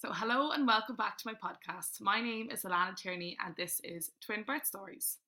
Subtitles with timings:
[0.00, 2.00] So, hello and welcome back to my podcast.
[2.00, 5.18] My name is Alana Tierney, and this is Twin Birth Stories.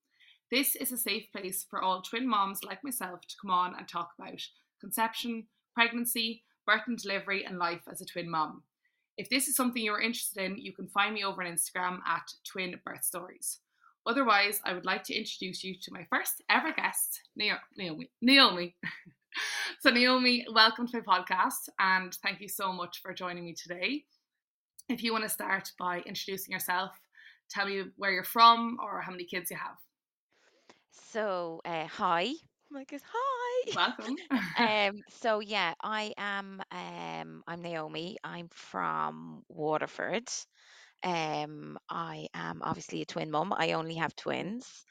[0.50, 3.86] This is a safe place for all twin moms like myself to come on and
[3.86, 4.40] talk about
[4.80, 8.62] conception, pregnancy, birth and delivery, and life as a twin mom.
[9.18, 12.32] If this is something you're interested in, you can find me over on Instagram at
[12.42, 13.58] Twin Birth Stories.
[14.06, 18.10] Otherwise, I would like to introduce you to my first ever guest, Naomi.
[18.22, 18.74] Naomi.
[19.80, 24.04] so, Naomi, welcome to my podcast, and thank you so much for joining me today.
[24.92, 26.92] If you want to start by introducing yourself,
[27.48, 29.76] tell me where you're from or how many kids you have.
[30.90, 32.26] So, uh, hi.
[32.26, 33.72] Oh my goodness, hi.
[33.74, 34.16] Welcome.
[34.58, 38.18] Um, so yeah, I am um I'm Naomi.
[38.22, 40.28] I'm from Waterford.
[41.02, 43.54] Um, I am obviously a twin mum.
[43.56, 44.84] I only have twins.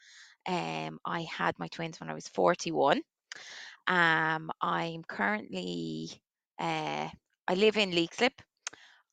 [0.46, 3.00] Um, I had my twins when I was 41.
[3.86, 6.10] Um, I'm currently
[6.58, 7.08] uh
[7.48, 8.32] I live in Leixlip.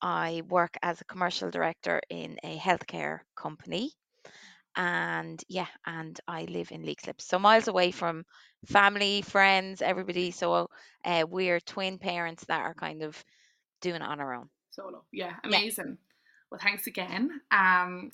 [0.01, 3.91] I work as a commercial director in a healthcare company
[4.75, 8.23] and yeah, and I live in Leixlip, so miles away from
[8.65, 10.31] family, friends, everybody.
[10.31, 10.69] So
[11.03, 13.21] uh, we're twin parents that are kind of
[13.81, 14.49] doing it on our own.
[14.71, 15.03] Solo.
[15.11, 15.57] Yeah, Yeah.
[15.57, 15.97] amazing.
[16.51, 17.41] Well, thanks again.
[17.51, 18.11] Um,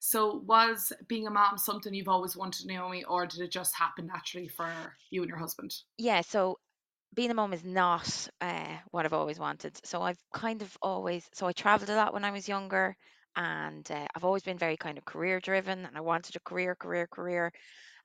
[0.00, 4.06] so was being a mom something you've always wanted, Naomi, or did it just happen
[4.06, 4.70] naturally for
[5.10, 5.74] you and your husband?
[5.98, 6.58] Yeah, so
[7.14, 9.78] being a mom is not uh, what I've always wanted.
[9.86, 12.96] So I've kind of always, so I traveled a lot when I was younger,
[13.36, 16.74] and uh, I've always been very kind of career driven, and I wanted a career,
[16.76, 17.52] career, career.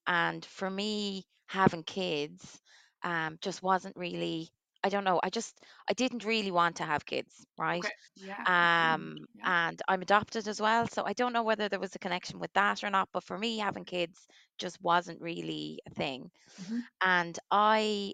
[0.08, 2.61] And for me, having kids
[3.03, 4.50] um, just wasn't really,
[4.83, 7.86] I don't know, I just, I didn't really want to have kids, right?
[7.86, 7.94] Okay.
[8.16, 8.48] Yeah.
[8.83, 9.45] mm, Um, Yeah.
[9.45, 10.88] and I'm adopted as well.
[10.88, 13.38] So I don't know whether there was a connection with that or not, but for
[13.38, 14.28] me, having kids
[14.59, 16.31] just wasn't really a thing.
[16.58, 18.14] mhm, And I,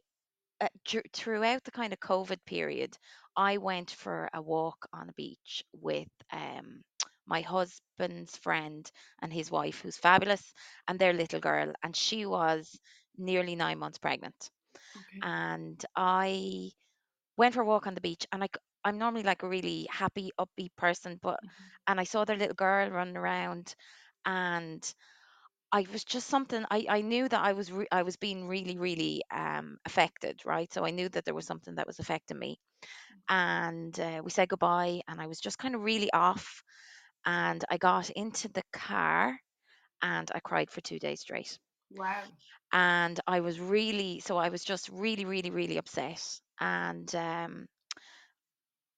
[0.61, 0.67] uh,
[1.13, 2.97] throughout the kind of COVID period,
[3.35, 6.83] I went for a walk on a beach with um,
[7.27, 8.89] my husband's friend
[9.21, 10.53] and his wife, who's fabulous,
[10.87, 12.79] and their little girl, and she was
[13.17, 14.51] nearly nine months pregnant.
[14.97, 15.23] Okay.
[15.23, 16.71] And I
[17.37, 18.47] went for a walk on the beach, and
[18.83, 22.55] I'm normally like a really happy, upbeat person, but mhm, and I saw their little
[22.55, 23.75] girl running around,
[24.25, 24.83] and
[25.71, 28.77] I was just something I, I knew that I was re- I was being really
[28.77, 30.71] really um affected right?
[30.73, 32.59] So I knew that there was something that was affecting me.
[33.29, 36.63] And uh, we said goodbye and I was just kind of really off
[37.25, 39.37] and I got into the car
[40.01, 41.57] and I cried for two days straight.
[41.91, 42.23] Wow.
[42.71, 46.23] and I was really so I was just really really really upset.
[46.59, 47.67] And um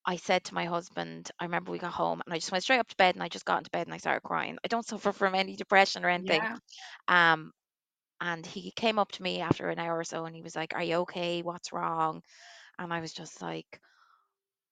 [0.05, 2.79] I said to my husband, I remember we got home and I just went straight
[2.79, 4.57] up to bed and I just got into bed and I started crying.
[4.63, 6.41] I don't suffer from any depression or anything.
[6.41, 6.57] Yeah.
[7.07, 7.53] Um,
[8.21, 10.73] And he came up to me after an hour or so and he was like,
[10.75, 11.41] Are you okay?
[11.43, 12.23] What's wrong?
[12.79, 13.81] And I was just like,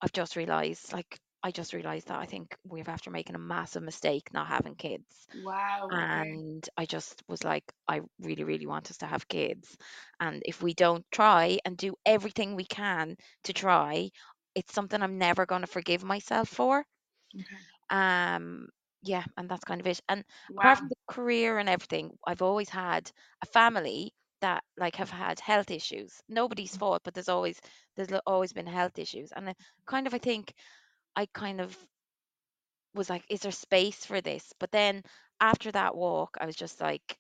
[0.02, 3.84] I've just realized, like, I just realized that I think we've after making a massive
[3.84, 5.28] mistake not having kids.
[5.34, 5.92] Wow.
[5.92, 9.78] And I just was like, I really, really want us to have kids.
[10.19, 14.12] And if we don't try and do everything we can to try,
[14.56, 16.85] it's something I'm never going to forgive myself for.
[17.89, 18.69] Um,
[19.03, 20.00] yeah, and that's kind of it.
[20.09, 20.23] And
[20.57, 25.39] apart from the career and everything, I've always had a family that like have had
[25.39, 26.22] health issues.
[26.28, 27.59] Nobody's fault, but there's always
[27.95, 29.31] there's always been health issues.
[29.31, 30.53] And I kind of I think
[31.16, 31.78] I kind of
[32.94, 34.53] was like, is there space for this?
[34.59, 35.03] But then
[35.41, 37.18] after that walk, I was just like,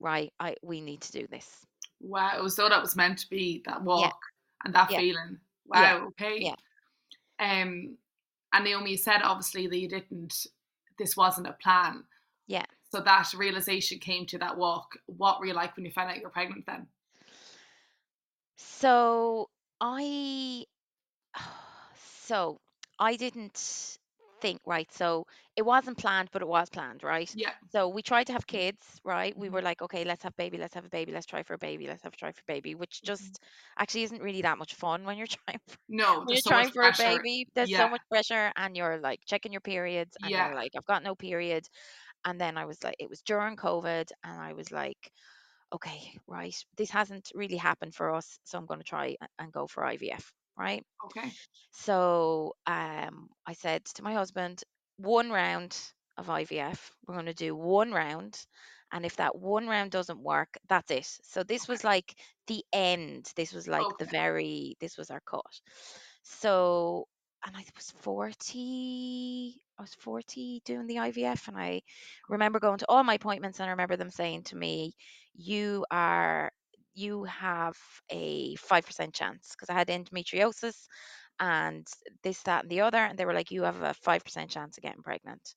[0.00, 1.66] right, I we need to do this.
[2.00, 2.38] Wow.
[2.38, 4.20] It was so that was meant to be that Yeah, walk
[4.64, 5.40] and that yeah, feeling.
[5.72, 6.06] Yeah, Wow.
[6.08, 6.38] Okay.
[6.40, 6.54] yeah,
[7.38, 7.96] Um,
[8.52, 10.46] and Naomi said obviously that you didn't.
[10.98, 12.04] This wasn't a plan.
[12.46, 12.64] yeah.
[12.92, 14.92] So that realization came to that walk.
[15.06, 16.86] What were you like when you found out you were pregnant then?
[18.56, 19.48] So
[19.80, 20.64] I
[22.26, 22.60] So
[22.98, 23.98] I didn't
[24.44, 24.90] think, right?
[24.92, 27.34] So it wasn't planned, but it was planned, right?
[27.34, 27.54] Yeah.
[27.72, 29.36] So we tried to have kids, right?
[29.36, 31.58] We were like, okay, let's have baby, let's have a baby, let's try for a
[31.58, 33.34] baby, let's have a try for a baby, which mhm.
[33.34, 33.40] just
[33.78, 36.86] actually isn't really that much fun when you're trying for, No, you're so trying for
[36.86, 37.46] a baby.
[37.54, 40.40] There's so much pressure, and you're like checking your periods, and Yeah.
[40.40, 41.66] you're like, I've got no period.
[42.24, 45.12] And then I was like, it was during COVID, and I was like,
[45.72, 49.66] okay, right, this hasn't really happened for us, so I'm going to try and go
[49.66, 50.84] for IVF, right?
[51.04, 51.32] Okay.
[51.72, 54.62] So um, I said to my husband,
[54.96, 55.76] one round
[56.16, 56.92] of IVF.
[57.06, 58.38] We're going to do one round.
[58.92, 61.06] And if that one round doesn't work, that's it.
[61.24, 61.68] So this Okay.
[61.68, 62.14] was like
[62.46, 63.30] the end.
[63.36, 65.42] This was like the very, this was our cut.
[66.22, 67.08] So,
[67.46, 71.48] and I was 40, I was 40 doing the IVF.
[71.48, 71.82] And I
[72.28, 74.94] remember going to all my appointments and I remember them saying to me,
[75.34, 76.52] you are,
[76.94, 77.76] you have
[78.10, 80.86] a 5% chance because I had endometriosis
[81.40, 81.86] and
[82.22, 82.98] this, that, and the other.
[82.98, 85.54] And they were like, you have a 5% chance of getting pregnant.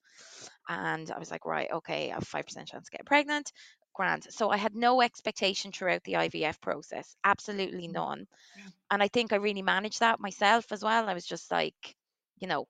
[0.69, 3.51] And I was like, right, okay, I have 5% chance of getting pregnant.
[3.93, 4.27] Grand.
[4.29, 7.93] So I had no expectation throughout the IVF process, absolutely Mm.
[7.93, 8.27] none.
[8.55, 8.69] Yeah.
[8.91, 11.09] And I think I really managed that myself as well.
[11.09, 11.95] I was just like,
[12.39, 12.67] you know,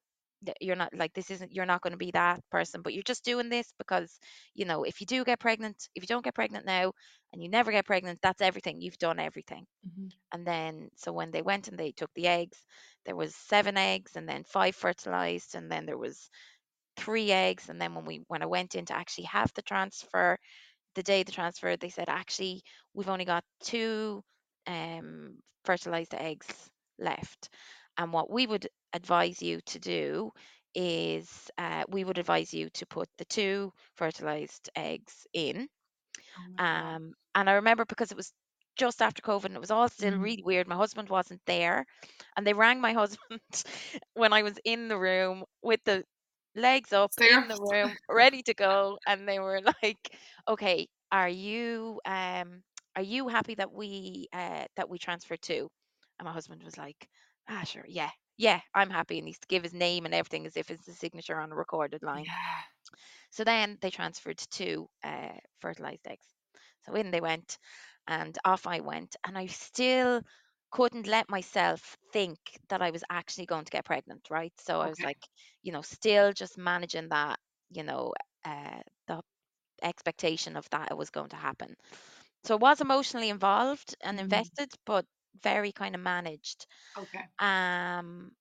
[0.61, 3.25] you're not like this isn't you're not going to be that person but you're just
[3.25, 4.19] doing this because
[4.53, 6.91] you know if you do get pregnant if you don't get pregnant now
[7.33, 8.81] and you never get pregnant that's everything.
[8.81, 9.65] You've done everything.
[9.87, 10.11] Mhm.
[10.33, 12.57] and then so when they went and they took the eggs
[13.05, 16.29] there was seven eggs and then five fertilized and then there was
[16.97, 17.69] three eggs.
[17.69, 20.37] And then when we when i went in to actually have the transfer
[20.95, 22.63] the day the transfer they said actually
[22.93, 24.23] we've only got two
[24.67, 26.47] um fertilized eggs
[26.99, 27.49] left
[27.97, 30.31] and what we would advise you to do
[30.75, 35.67] is uh, we would advise you to put the two fertilized eggs in
[36.38, 38.31] Oh um, and I remember because it was
[38.77, 40.19] just after COVID and it was all still Mhm.
[40.19, 40.67] really weird.
[40.67, 41.85] My husband wasn't there.
[42.35, 43.41] And they rang my husband
[44.13, 46.03] when I was in the room with the
[46.55, 48.97] legs up in the room, ready to go.
[49.05, 49.97] And they were like,
[50.47, 52.61] Okay, are you um
[52.95, 55.69] are you happy that we uh that we transfer to?
[56.19, 57.07] And my husband was like,
[57.49, 59.19] Ah sure, yeah, yeah, I'm happy.
[59.19, 61.55] And he's to give his name and everything as if it's the signature on a
[61.55, 62.31] recorded line.
[62.31, 62.61] Yeah.
[63.31, 66.27] So then they transferred to uh, fertilized eggs.
[66.85, 67.57] So in they went,
[68.07, 70.21] and off I went, and I still
[70.71, 72.38] couldn't let myself think
[72.69, 74.53] that I was actually going to get pregnant, right?
[74.59, 75.19] So I was like,
[75.63, 77.39] you know, still just managing that,
[77.69, 78.13] you know,
[78.45, 79.21] uh, the
[79.83, 81.75] expectation of that it was going to happen.
[82.45, 84.57] So I was emotionally involved and Mhm.
[84.59, 85.05] invested, but
[85.43, 86.67] very kind of managed.
[86.97, 87.29] Okay.
[87.39, 88.31] Um,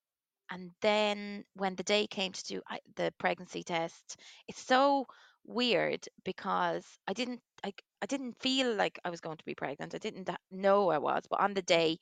[0.51, 2.63] and then when the day came to do
[2.97, 5.07] the pregnancy test, it's so
[5.45, 7.73] weird because I didn't I,
[8.03, 9.95] I didn't feel like I was going to be pregnant.
[9.95, 11.99] I didn't know I was, but on the day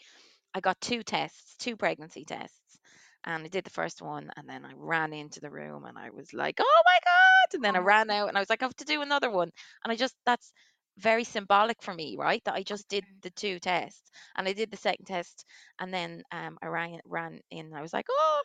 [0.54, 2.78] I got two tests, two pregnancy tests.
[3.24, 6.10] And I did the first one and then I ran into the room and I
[6.10, 8.62] was like, "Oh my god." And then I Oh, ran out and I was like,
[8.62, 9.50] "I have to do another one."
[9.84, 10.52] And I just that's
[10.98, 12.42] very symbolic for me, right?
[12.44, 14.10] That I just did the two tests.
[14.36, 15.44] And I did the second test
[15.80, 18.42] and then um I ran ran in and I was like, "Oh,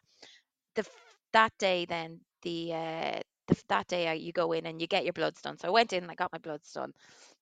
[0.76, 0.86] the
[1.34, 5.04] that day then the uh the, that day uh, you go in and you get
[5.04, 5.58] your bloods done.
[5.58, 6.94] So I went in and I got my bloods done,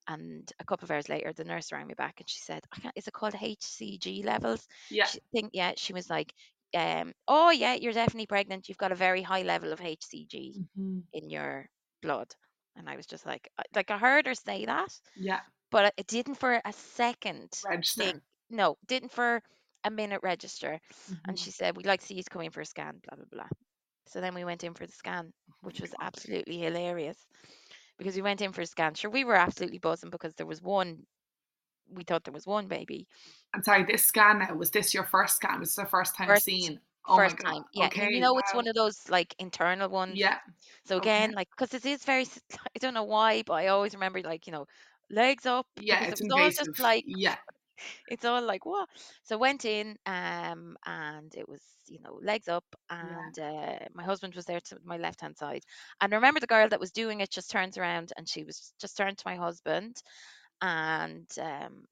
[0.07, 2.79] and a couple of hours later the nurse rang me back and she said, I
[2.79, 5.11] can't, "Is it called HCG levels?" Yeah.
[5.11, 5.73] She think yeah.
[5.77, 6.33] She was like,
[6.75, 8.69] um, "Oh yeah, you're definitely pregnant.
[8.69, 11.07] You've got a very high level of HCG Mhm.
[11.13, 11.69] in your
[12.01, 12.35] blood."
[12.77, 15.41] And I was just like, like I heard her say that, Yeah.
[15.71, 18.03] but it didn't for a second Register.
[18.03, 18.23] think.
[18.49, 19.41] No, didn't for
[19.83, 20.79] a minute register.
[21.27, 21.39] And Mhm.
[21.39, 23.49] she said, We'd like to see you come in for a scan, blah, blah, blah.
[24.07, 27.27] So then we went in for the scan, Oh which was absolutely hilarious
[27.97, 28.95] because we went in for a scan.
[28.95, 31.05] Sure, we were absolutely buzzing because there was one,
[31.89, 33.07] we thought there was one baby.
[33.53, 35.59] I'm sorry, this scan now, was this your first scan?
[35.59, 36.79] Was this the first time First, seeing?
[37.07, 37.63] Oh first time.
[37.73, 37.89] Yeah.
[37.89, 38.09] Okay.
[38.11, 40.27] you know, it's one of those like internal ones.
[40.27, 40.39] Yeah.
[40.85, 40.97] So Okay.
[40.97, 42.25] again, like, because it is very,
[42.75, 44.65] I don't know why, but I always remember like, you know,
[45.09, 47.35] legs up Yeah, because it it's all just like, Yeah.
[48.07, 48.89] it's all like what
[49.23, 52.65] so went in um and it was you know legs up
[53.01, 53.29] Yeah.
[53.29, 55.63] and uh, my husband was there to my left hand side
[56.01, 58.73] and I remember the girl that was doing it just turns around and she was
[58.79, 60.01] just turned to my husband
[60.61, 61.83] and um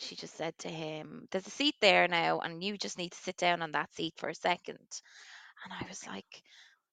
[0.00, 3.18] she just said to him there's a seat there now and you just need to
[3.18, 5.02] sit down on that seat for a second
[5.64, 6.42] and I was like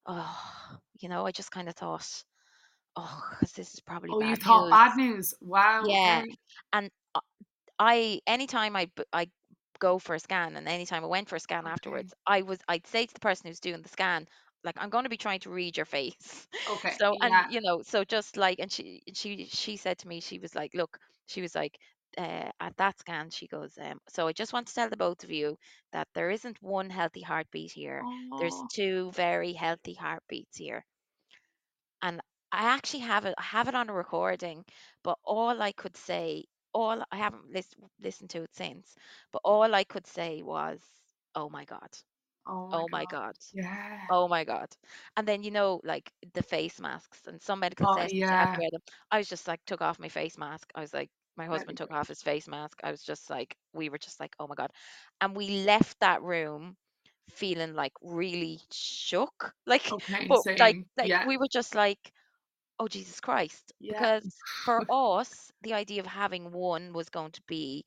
[0.06, 2.24] oh you know I just kind of thought
[2.96, 5.34] oh because this is probably Oh, you bad thought news bad news.
[5.40, 5.80] Wow.
[5.80, 6.36] yeah Okay.
[6.72, 6.90] and
[7.78, 9.30] I anytime I, I
[9.80, 11.68] go for a scan and anytime I went for a scan Okay.
[11.68, 14.28] afterwards, I was I'd say to the person who's doing the scan,
[14.64, 16.48] like I'm going to be trying to read your face.
[16.66, 16.98] Okay.
[17.00, 17.46] So and Yeah.
[17.48, 20.74] you know, so just like and she she she said to me, she was like,
[20.74, 21.78] look, she was like
[22.18, 25.24] uh, at that scan, she goes, um, so I just want to tell the both
[25.24, 25.56] of you
[25.92, 28.06] that there isn't one healthy heartbeat here.
[28.36, 28.70] There's Oh.
[28.70, 30.84] two very healthy heartbeats here
[32.02, 32.20] and
[32.52, 33.34] I actually have it.
[33.38, 34.64] I have it on a recording,
[35.02, 38.94] but all I could say, all I haven't lis- listened to it since,
[39.32, 40.80] but all I could say was,
[41.34, 41.90] "Oh my god,
[42.46, 43.06] Oh my oh my God.
[43.06, 43.98] god, Yeah.
[44.08, 44.68] oh my god,"
[45.16, 48.50] and then you know, like the face masks and some medical Oh settings, you have
[48.52, 48.78] to yeah.
[49.10, 50.70] I was just like, took off my face mask.
[50.74, 52.80] I was like, my husband took off his face mask.
[52.82, 54.70] I was just like, we were just like, oh my god,
[55.20, 56.76] and we left that room
[57.30, 60.28] feeling like really shook, like, Okay.
[60.28, 60.86] but like, Same.
[60.96, 61.24] like Yeah.
[61.24, 62.12] we were just like
[62.78, 63.72] Oh, Jesus Christ.
[63.80, 64.06] Yeah.
[64.06, 67.84] Because for us, the idea of having one was going to be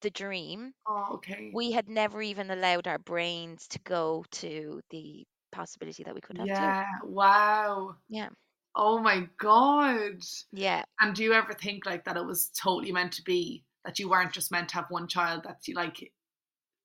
[0.00, 0.74] the dream.
[0.86, 1.52] Oh, okay.
[1.52, 6.38] We had never even allowed our brains to go to the possibility that we could
[6.38, 6.74] have two.
[6.74, 7.00] Yeah.
[7.04, 7.96] Wow.
[8.08, 8.30] Yeah.
[8.74, 10.22] Oh my God.
[10.52, 10.84] Yeah.
[11.00, 14.08] And do you ever think like that it was totally meant to be that you
[14.10, 16.12] weren't just meant to have one child that you like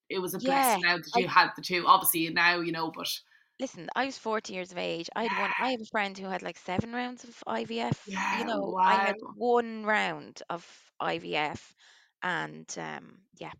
[0.09, 1.85] it was a Yeah, blessing now that I you had the two.
[1.87, 3.09] Obviously now, you know, but
[3.59, 5.09] listen, I was 40 years of age.
[5.15, 8.13] I had one I have a friend who had like seven rounds of IVF.
[8.29, 11.75] You yeah, know, I had one round of IVF
[12.21, 13.53] and um yeah,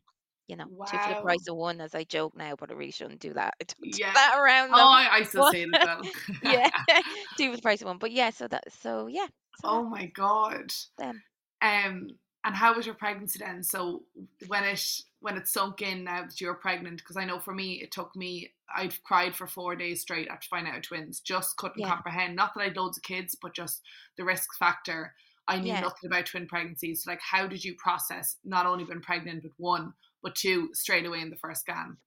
[0.53, 2.91] you know, two for the price of one, as I joke now, but I really
[2.91, 3.55] shouldn't do that.
[3.59, 4.13] I don't do yeah.
[4.13, 4.87] that around Oh.
[4.87, 6.01] I, I still say well.
[6.43, 6.69] yeah,
[7.37, 7.97] two for the price of one.
[7.97, 9.27] But yeah, so that so yeah,
[9.61, 10.71] so oh my god.
[10.97, 11.23] them.
[11.61, 12.09] Um,
[12.45, 13.63] and how was your pregnancy then?
[13.63, 14.03] So
[14.47, 14.85] when it
[15.21, 17.91] when it sunk in now that you were pregnant, because I know for me it
[17.91, 21.19] took me I'd cried for four days straight after finding out twins.
[21.19, 22.35] Just couldn't Yeah, comprehend.
[22.35, 23.81] Not that I had loads of kids, but just
[24.17, 25.13] the risk factor.
[25.47, 25.81] I knew yeah.
[25.81, 27.03] nothing about twin pregnancies.
[27.03, 29.93] So like how did you process not only being pregnant with one,
[30.23, 31.97] but two straight away in the first scan?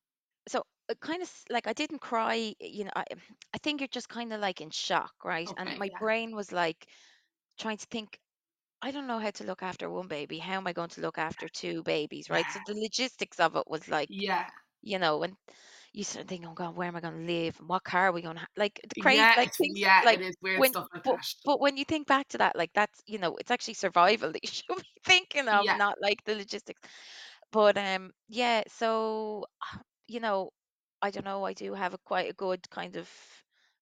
[0.49, 3.05] So uh, kind of like I didn't cry, you know, I,
[3.55, 5.53] I think you're just kind of like in shock, right?
[5.57, 5.99] And my yeah.
[5.99, 6.87] brain was like
[7.59, 8.19] trying to think
[8.83, 10.39] I don't know how to look after one baby.
[10.39, 12.45] How am I going to look after two babies, right?
[12.47, 12.53] Yeah.
[12.53, 14.47] So the logistics of it was like, Yeah.
[14.83, 15.35] you know, and
[15.93, 17.59] you start thinking, oh God, where am I going to live?
[17.59, 18.49] And what car are we going to have?
[18.57, 21.17] Like the crazy, Yeah, like things yeah, like it is weird when, stuff like but,
[21.17, 21.27] that.
[21.45, 24.45] but when you think back to that, like that's, you know, it's actually survival that
[24.45, 25.77] you should be thinking of, Yeah.
[25.79, 26.81] not like the logistics.
[27.57, 29.47] But um, yeah, so
[30.09, 30.51] you know,
[31.03, 33.11] I don't know, I do have a quite a good kind of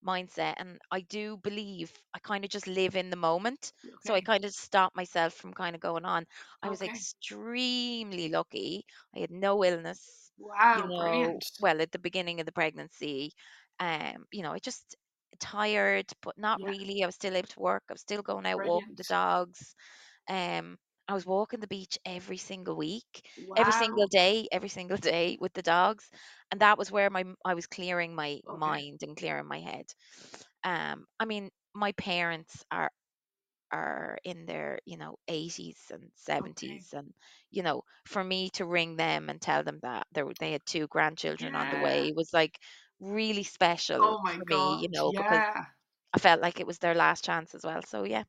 [0.06, 3.72] mindset and I do believe I kind of just live in the moment.
[4.00, 4.28] So I Okay.
[4.32, 6.26] kind of stop myself from kind of going on.
[6.62, 7.04] I was Okay.
[7.22, 8.84] extremely lucky.
[9.16, 10.32] I had no illness,
[10.72, 11.50] you Wow, know, brilliant.
[11.60, 13.32] well, at the beginning of the pregnancy.
[13.80, 14.96] Um, you know, I just
[15.40, 17.02] tired, but not Yeah, really.
[17.02, 17.84] I was still able to work.
[17.90, 19.08] I was still going out walking the brilliant.
[19.08, 19.74] dogs.
[20.28, 25.36] Um, I was walking the beach every single week, every single day, every single day
[25.40, 26.10] with the dogs,
[26.50, 28.78] and that was where my I was clearing my Okay.
[28.78, 29.86] mind and clearing my head.
[30.64, 32.90] Um, I mean, my parents are
[33.72, 36.84] are in their, you know, 80s and Okay.
[36.84, 37.12] 70s, and
[37.50, 40.64] you know, for me to ring them and tell them that they were, they had
[40.66, 41.78] two grandchildren on the Yeah.
[41.78, 42.58] way was like
[43.00, 45.73] really special Oh my for me, you know, because Yeah.
[46.14, 47.82] I felt like it was their last chance as well.
[47.82, 48.22] So yeah,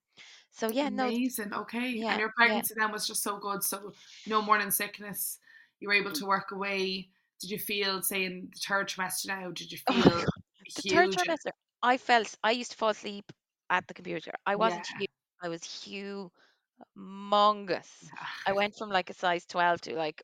[0.52, 1.54] so yeah, no, Amazing.
[1.54, 1.90] Okay.
[1.90, 2.32] And yeah, your yeah.
[2.36, 3.64] pregnancy then was just so good.
[3.64, 3.94] So
[4.26, 5.38] no morning sickness.
[5.80, 6.20] You were able mm.
[6.20, 7.10] to work away.
[7.42, 10.26] Did you feel, say, in the third trimester now, did you Oh feel.
[10.84, 11.52] The third trimester,
[11.84, 13.32] I felt I used to fall asleep
[13.70, 14.32] at the computer.
[14.46, 15.10] I wasn't huge.
[15.44, 16.32] I was humongous.
[18.48, 20.24] I went from like a size 12 to like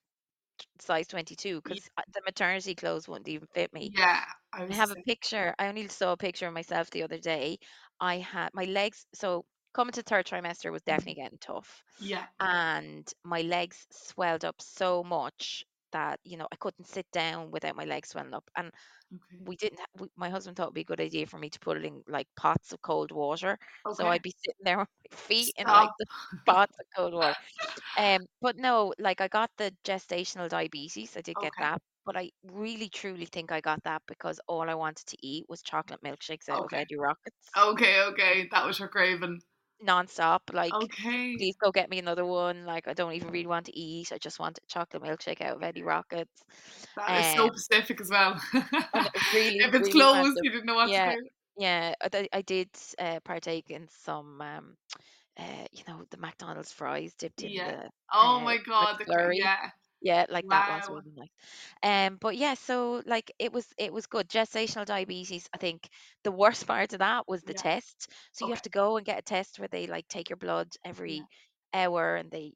[0.80, 1.60] size 22 Yeah.
[1.64, 3.92] because uh, the maternity clothes wouldn't even fit me.
[3.96, 4.24] Yeah.
[4.54, 5.04] I I was the have a same.
[5.08, 5.54] picture.
[5.60, 7.58] I only saw a picture of myself the other day.
[8.00, 9.06] I had my legs.
[9.14, 11.02] So coming to third trimester was Mhm.
[11.02, 12.28] definitely getting tough, Yeah.
[12.40, 17.76] and my legs swelled up so much that you know I couldn't sit down without
[17.76, 18.50] my legs swelling up.
[18.58, 18.72] And
[19.14, 19.42] Okay.
[19.48, 19.80] we didn't.
[19.80, 21.86] ha- We, my husband thought it'd be a good idea for me to put it
[21.86, 23.58] in like pots of cold water.
[23.92, 24.12] So Okay.
[24.12, 26.00] I'd be sitting there with my feet in like Stop.
[26.00, 26.08] the
[26.48, 27.36] pots of cold water.
[27.98, 31.18] Um, but no, like I got the gestational diabetes.
[31.18, 31.60] I did get Okay.
[31.60, 35.46] that, but I really truly think I got that because all I wanted to eat
[35.50, 36.78] was chocolate milkshakes out of Okay.
[36.78, 38.02] Eddie Rockets Okay.
[38.04, 38.50] Okay.
[38.52, 39.42] That was your craving.
[39.82, 41.38] Non-stop, Like, Okay.
[41.38, 42.66] please go get me another one.
[42.66, 44.12] Like, I don't even really want to eat.
[44.12, 46.44] I just want a chocolate milkshake out of Eddie Rockets.
[46.96, 48.42] That is so Um, Pacific as well.
[49.32, 50.44] really, if it's really closed, random.
[50.44, 51.30] you didn't know what to Yeah, do.
[51.58, 51.94] yeah.
[52.02, 54.78] I, I did uh, partake in some, um,
[55.38, 57.64] uh, you know, the McDonald's fries dipped in Yeah.
[57.64, 59.00] the Oh uh, my God.
[59.00, 59.72] The, yeah.
[60.02, 60.90] Yeah, like that was Wow.
[60.90, 61.30] really nice.
[61.84, 64.30] Um, but yeah, so like it was it was good.
[64.30, 65.88] Gestational diabetes, I think
[66.24, 67.56] the worst part of that was the Yeah.
[67.56, 68.10] test.
[68.32, 68.54] So you Okay.
[68.54, 70.70] have to go and get a test where they like take your blood
[71.06, 71.24] Yeah.
[71.24, 71.28] every
[71.74, 72.54] hour and they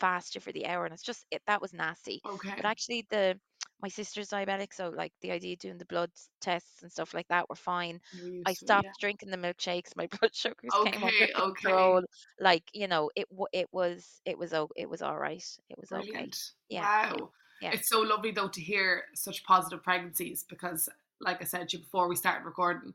[0.00, 2.22] fast you for the hour and it's just it that was nasty.
[2.24, 2.50] Okay.
[2.56, 2.66] But Okay.
[2.66, 3.38] actually the
[3.82, 7.28] my sister's diabetic, so like the idea of doing the blood tests and stuff like
[7.28, 8.00] that were fine.
[8.44, 8.58] I it.
[8.62, 8.64] Yeah.
[8.64, 9.96] stopped drinking the milkshakes.
[9.96, 11.32] My blood sugars came under Okay.
[11.34, 11.68] Okay.
[11.68, 12.02] control.
[12.40, 15.44] Like, you know, it it was it was o- it was all right.
[15.68, 16.02] It was okay.
[16.12, 16.52] Brilliant.
[16.68, 17.32] Yeah, yeah, Wow.
[17.60, 17.70] yeah.
[17.72, 20.88] It's so lovely though to hear such positive pregnancies because,
[21.20, 22.94] like I said to you before we started recording,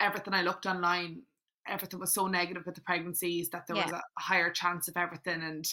[0.00, 1.22] everything I looked online,
[1.68, 4.96] everything was so negative with the pregnancies that there Yeah, was a higher chance of
[4.96, 5.42] everything.
[5.42, 5.64] And,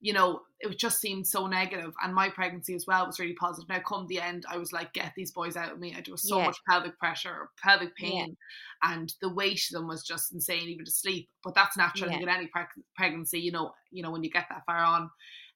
[0.00, 1.92] you know, it just seemed so negative.
[2.02, 3.68] And my pregnancy as well was really positive.
[3.68, 5.94] Now, come the end, I was like, get these boys out of me.
[5.94, 8.36] I was so yeah, much pelvic pressure, pelvic yeah, pain,
[8.82, 11.28] and the weight of them was just insane, even to sleep.
[11.44, 14.46] But that's natural yeah, in any preg- pregnancy, you know, you know, when you get
[14.50, 15.10] that far on.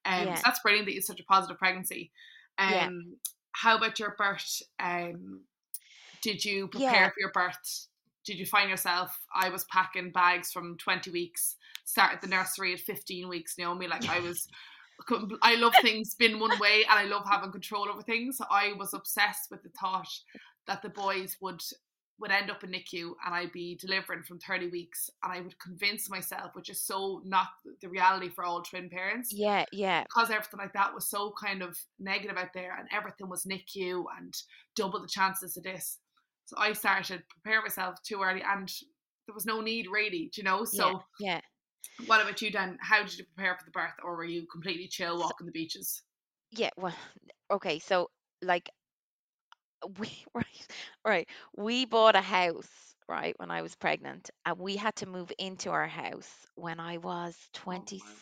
[0.05, 2.13] Um, so yeah, that's brilliant that you such a positive pregnancy.
[2.65, 3.17] yeah, Um,
[3.53, 4.63] how about your birth?
[4.79, 5.45] Um,
[6.23, 6.91] did you yeah.
[6.91, 7.89] prepare for your birth?
[8.25, 9.19] Did you find yourself?
[9.35, 13.87] I was packing bags from 20 weeks, started the nursery at 15 weeks, Naomi.
[13.87, 14.47] Like I was,
[15.43, 18.39] I love things been one way and I love having control over things.
[18.39, 20.09] So I was obsessed with the thought
[20.67, 21.61] that the boys would
[22.21, 25.59] would end up in NICU and I'd be delivering from 30 weeks and I would
[25.59, 27.49] convince myself, which is so not
[27.83, 30.05] the reality for all twin parents, Yeah, yeah.
[30.05, 34.05] because everything like that was so kind of negative out there and everything was NICU
[34.17, 34.33] and
[34.77, 35.99] double the chances of this.
[36.47, 38.69] So I started preparing myself too early and
[39.27, 40.65] there was no need really, do you know?
[40.65, 41.41] So yeah.
[42.07, 42.79] what about you then?
[42.81, 45.53] How did you prepare for the birth or were you completely chill So, walking the
[45.53, 46.03] beaches?
[46.51, 46.97] yeah, well,
[47.51, 48.11] okay, so
[48.43, 48.71] like
[49.83, 50.67] uh, we right,
[51.05, 51.29] right.
[51.57, 55.71] We bought a house, right, when I was pregnant, and we had to move into
[55.71, 58.17] our house when I was Oh twenty my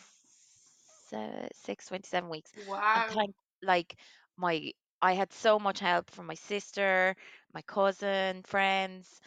[1.53, 2.51] six, 27 weeks.
[2.55, 3.05] Wow.
[3.07, 3.95] thank like
[4.37, 4.71] my
[5.03, 7.15] I had so much help from my sister,
[7.53, 9.21] my cousin, friends,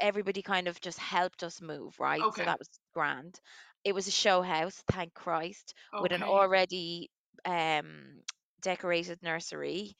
[0.00, 2.32] everybody kind of just helped us move, right?
[2.34, 2.46] So Okay.
[2.46, 3.40] that was grand.
[3.84, 6.38] It was a show house, thank Christ, with an Okay.
[6.38, 7.10] already
[7.46, 8.22] um
[8.62, 9.96] decorated nursery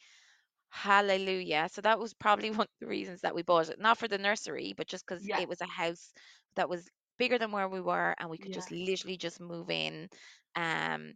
[0.70, 1.68] Hallelujah.
[1.72, 3.80] So that was probably one of the reasons that we bought it.
[3.80, 5.36] Not for the nursery, but just because Yeah.
[5.36, 6.12] it was a house
[6.56, 10.08] that was bigger than where we were and we could just literally just move in.
[10.56, 11.14] Um,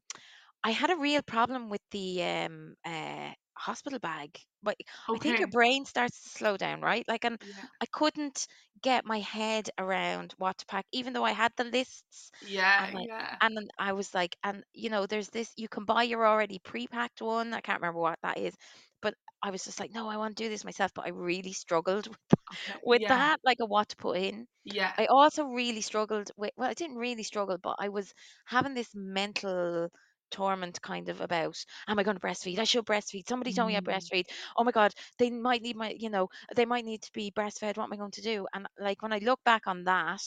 [0.65, 4.39] I had a real problem with the um uh hospital bag.
[4.63, 4.77] But
[5.15, 7.05] I think your brain starts to slow down, right?
[7.09, 7.67] Like and Yeah.
[7.81, 8.47] I couldn't
[8.83, 12.79] get my head around what to pack, even though I had the lists Yeah.
[12.79, 13.39] and I Yeah.
[13.41, 16.59] and then I was like, and you know, there's this you can buy your already
[16.61, 17.53] pre-packed one.
[17.55, 18.55] I can't remember what that is,
[19.01, 20.93] but I was just like, no, I want to do this myself.
[20.95, 22.09] But I really struggled
[22.53, 22.75] Okay.
[22.85, 23.09] with Yeah.
[23.09, 24.47] that, like a what to put in.
[24.65, 24.93] Yeah.
[24.99, 28.13] I also really struggled with, well, I didn't really struggle, but I was
[28.47, 29.89] having this mental
[30.33, 31.57] torment kind of about,
[31.89, 32.59] am I going to breastfeed?
[32.59, 33.29] I should breastfeed.
[33.29, 34.27] Somebody told me I Mm, breastfeed.
[34.57, 37.77] Oh my God, they might need my, you know, they might need to be breastfed.
[37.77, 38.47] What am I going to do?
[38.55, 40.23] And like when I look back on that,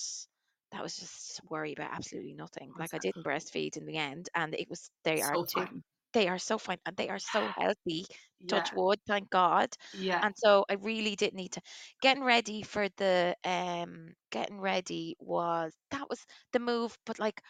[0.72, 2.74] that was just worry about absolutely nothing.
[2.78, 5.84] Like I didn't breastfeed in the end, and it was, they are So too, fine.
[6.14, 8.06] they are so fine and they are so healthy
[8.40, 8.68] Yeah.
[8.68, 10.24] touch wood thank god Yeah.
[10.24, 11.62] and so i really didn't need to
[12.02, 17.42] getting ready for the um getting ready was that was the move but like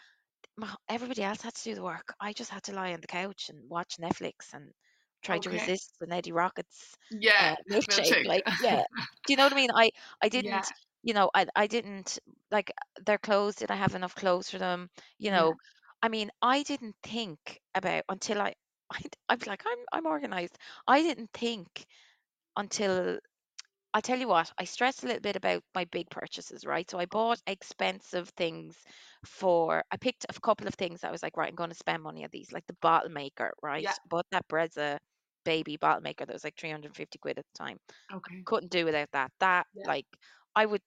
[0.57, 3.07] ma- everybody else had to do the work i just had to lie on the
[3.07, 4.71] couch and watch netflix and
[5.23, 5.51] try to Okay.
[5.51, 7.39] resist an eddie rockets Yeah.
[7.39, 8.83] uh, milkshake like yeah
[9.25, 9.89] do you know what i mean i
[10.21, 10.71] i didn't
[11.03, 12.19] you know i i didn't
[12.51, 12.71] like
[13.05, 14.89] their clothes did i have enough clothes for them
[15.19, 15.31] you Yeah.
[15.31, 15.55] know
[16.01, 18.53] i mean i didn't think about until i
[18.91, 21.85] I, I was like i'm i'm organized i didn't think
[22.57, 23.19] until
[23.95, 26.89] I'll tell you what, I stressed a little bit about my big purchases, right?
[26.89, 28.83] So I bought expensive things
[29.25, 31.75] for, I picked a couple of things that I was like, right, I'm going to
[31.75, 33.89] spend money on these, like the bottle maker, right?
[33.89, 33.95] Yeah.
[34.05, 34.99] Bought that Brezza
[35.45, 37.79] baby bottle maker that was like 350 quid at the time.
[38.11, 38.45] Okay.
[38.45, 39.31] Couldn't do without that.
[39.39, 39.85] That, Yeah.
[39.85, 40.07] like,
[40.55, 40.81] I would,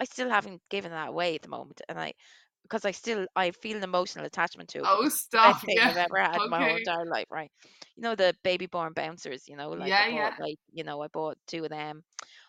[0.00, 1.82] I still haven't given that away at the moment.
[1.88, 2.14] And I,
[2.62, 5.08] because I still, I feel an emotional attachment to it Oh,
[5.42, 5.64] best stop.
[5.66, 5.88] thing Yeah.
[5.88, 6.76] I've ever had in my whole Okay.
[6.76, 7.50] entire life, right?
[7.96, 10.08] You know, the baby born bouncers, you know, like I Yeah.
[10.08, 10.38] bought, Yeah.
[10.38, 12.02] like, you know, I bought two of them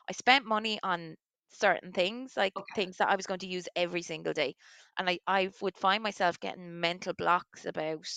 [0.09, 1.15] I spent money on
[1.51, 2.75] certain things, like Okay.
[2.75, 4.55] things that I was going to use every single day.
[4.97, 8.07] And I, I would find myself getting mental blocks about,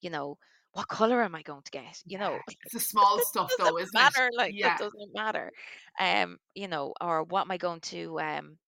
[0.00, 0.36] you know,
[0.72, 2.00] what color am I going to get?
[2.06, 4.14] You know, It's the small stuff though, isn't it?
[4.14, 4.30] matter.
[4.36, 4.78] Like that Yeah.
[4.78, 5.52] doesn't matter.
[5.98, 8.58] Um, you know, or what am I going to um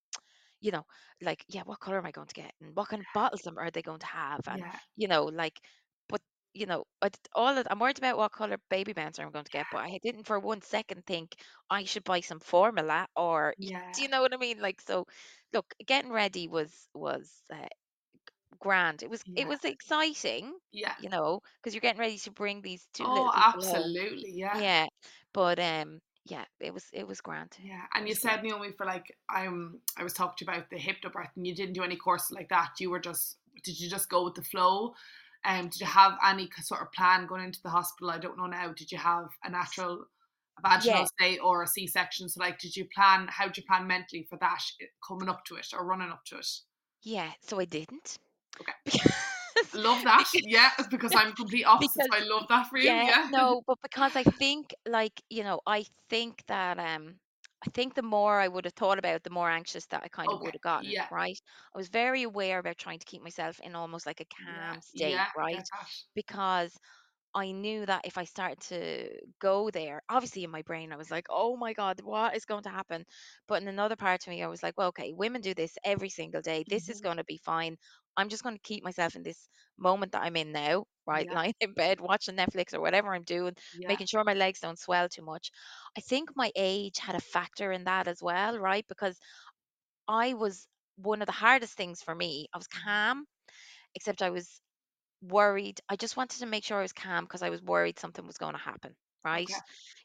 [0.61, 0.85] you know,
[1.23, 2.53] like, yeah, what color am I going to get?
[2.61, 4.41] And what kind of bottles are they going to have?
[4.49, 4.79] And, Yeah.
[4.97, 5.61] you know, like,
[6.55, 9.45] you know, I d- all of, I'm worried about what color baby bouncer I'm going
[9.45, 11.37] to get, but I didn't for one second think
[11.71, 13.95] I should buy some formula or, Yeah.
[13.95, 14.61] do you know what I mean?
[14.61, 15.07] Like, so
[15.53, 17.67] look, getting ready was, was uh,
[18.59, 19.03] grand.
[19.03, 19.49] It was, it Yeah.
[19.49, 20.97] was exciting, Yeah.
[20.97, 23.95] you know, because you're getting ready to bring these two Oh, little people home.
[23.97, 24.33] absolutely.
[24.33, 24.51] Yeah.
[24.53, 24.87] Yeah.
[25.35, 27.59] But, um, yeah, it was, it was grand.
[27.59, 28.43] Yeah, It and you was said grand.
[28.43, 31.75] Naomi for like I'm I was talking to you about the hypnobirth and you didn't
[31.75, 32.81] do any courses like that.
[32.81, 34.95] You were just did you just go with the flow?
[35.45, 38.11] Um, did you have any sort of plan going into the hospital?
[38.11, 38.73] I don't know now.
[38.73, 40.07] Did you have a natural
[40.75, 41.05] Yeah.
[41.05, 42.29] vaginal stay or a C section?
[42.29, 43.29] So like, did you plan?
[43.29, 46.25] How did you plan mentally for that eh, coming up to it or running up
[46.27, 46.47] to it?
[47.03, 47.33] Yeah.
[47.41, 48.19] So I didn't.
[48.61, 48.73] Okay,
[49.75, 50.29] love that.
[50.43, 52.03] Yeah, because I'm complete opposite.
[52.03, 52.93] because So I love that for you.
[52.93, 57.17] yeah Yeah, no but because i think like you know i think that um
[57.67, 60.09] i think the more i would have thought about it, the more anxious that i
[60.09, 61.41] kind of okay, would have gotten yeah, right?
[61.75, 64.81] I was very aware about trying to keep myself in almost like a yeah, calm
[64.83, 65.33] state yeah.
[65.37, 65.69] Right?
[66.15, 66.79] because
[67.35, 71.11] I knew that if I started to go there, obviously in my brain, I was
[71.11, 73.05] like, oh my God, what is going to happen?
[73.49, 76.11] But in another part of me, I was like, well, okay, women do this every
[76.11, 76.65] single day.
[76.69, 77.77] This is hmm going to be fine.
[78.17, 81.27] I'm just going to keep myself in this moment that I'm in now, right?
[81.27, 84.61] Yeah, Lying in bed, watching Netflix or whatever I'm doing, yeah, making sure my legs
[84.61, 85.51] don't swell too much.
[85.97, 88.87] I think my age had a factor in that as well, right?
[88.89, 89.19] Because
[90.09, 90.67] I was
[90.97, 92.49] one of the hardest things for me.
[92.55, 93.27] I was calm,
[93.95, 94.61] except I was
[95.31, 95.81] worried.
[95.89, 98.39] I just wanted to make sure I was calm because I was worried something was
[98.39, 98.95] going to happen.
[99.25, 99.53] right?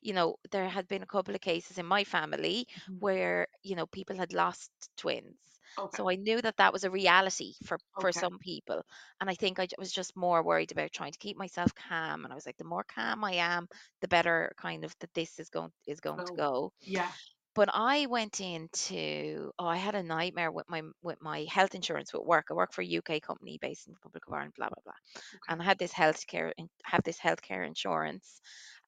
[0.02, 3.00] You know, there had been a couple of cases in my family Mhm.
[3.00, 5.38] where, you know, people had lost twins.
[5.78, 6.00] Okay.
[6.00, 8.22] So I knew that that was a reality for for Okay.
[8.22, 8.82] some people.
[9.20, 12.24] And I think I was just more worried about trying to keep myself calm.
[12.24, 13.68] And I was like, the more calm I am,
[14.02, 16.74] the better kind of that this is going is going to go.
[16.82, 17.12] yeah.
[17.60, 22.14] But I went into oh, I had a nightmare with my with my health insurance
[22.14, 22.46] with work.
[22.50, 24.94] I work for a UK company based in the Republic of Ireland, blah blah blah.
[25.18, 25.40] Okay.
[25.50, 26.54] And I had this healthcare
[26.86, 28.40] have this healthcare insurance,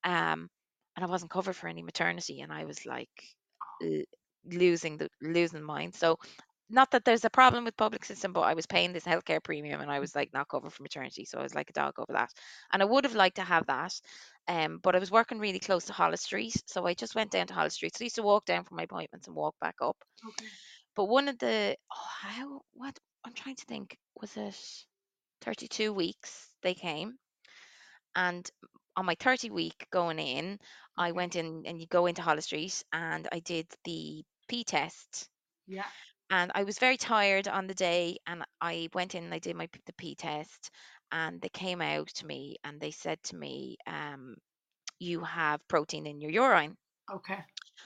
[0.05, 0.47] um,
[0.95, 3.09] and I wasn't covered for any maternity, and I was like
[3.83, 4.03] l-
[4.45, 5.91] losing the losing mine.
[5.91, 6.17] So
[6.71, 9.81] not that there's a problem with public system, but I was paying this healthcare premium
[9.81, 11.25] and I was like not covered for maternity.
[11.25, 12.31] So I was like a dog over that.
[12.71, 13.93] And I would have liked to have that.
[14.47, 16.55] Um, but I was working really close to Holles Street.
[16.65, 17.95] So I just went down to Holles Street.
[17.95, 19.97] So I used to walk down for my appointments and walk back up.
[20.27, 20.49] Okay.
[20.95, 24.57] But one of the oh how what I'm trying to think, was it
[25.41, 27.17] 32 weeks they came?
[28.15, 28.49] And
[28.97, 30.59] on my 30 week going in,
[30.97, 35.29] I went in and you go into Holles Street and I did the P test
[35.67, 35.85] Yeah.
[36.31, 39.55] And I was very tired on the day and I went in and I did
[39.55, 40.71] my the P test
[41.11, 44.37] and they came out to me and they said to me um
[44.99, 46.77] you have protein in your urine
[47.11, 47.45] Okay.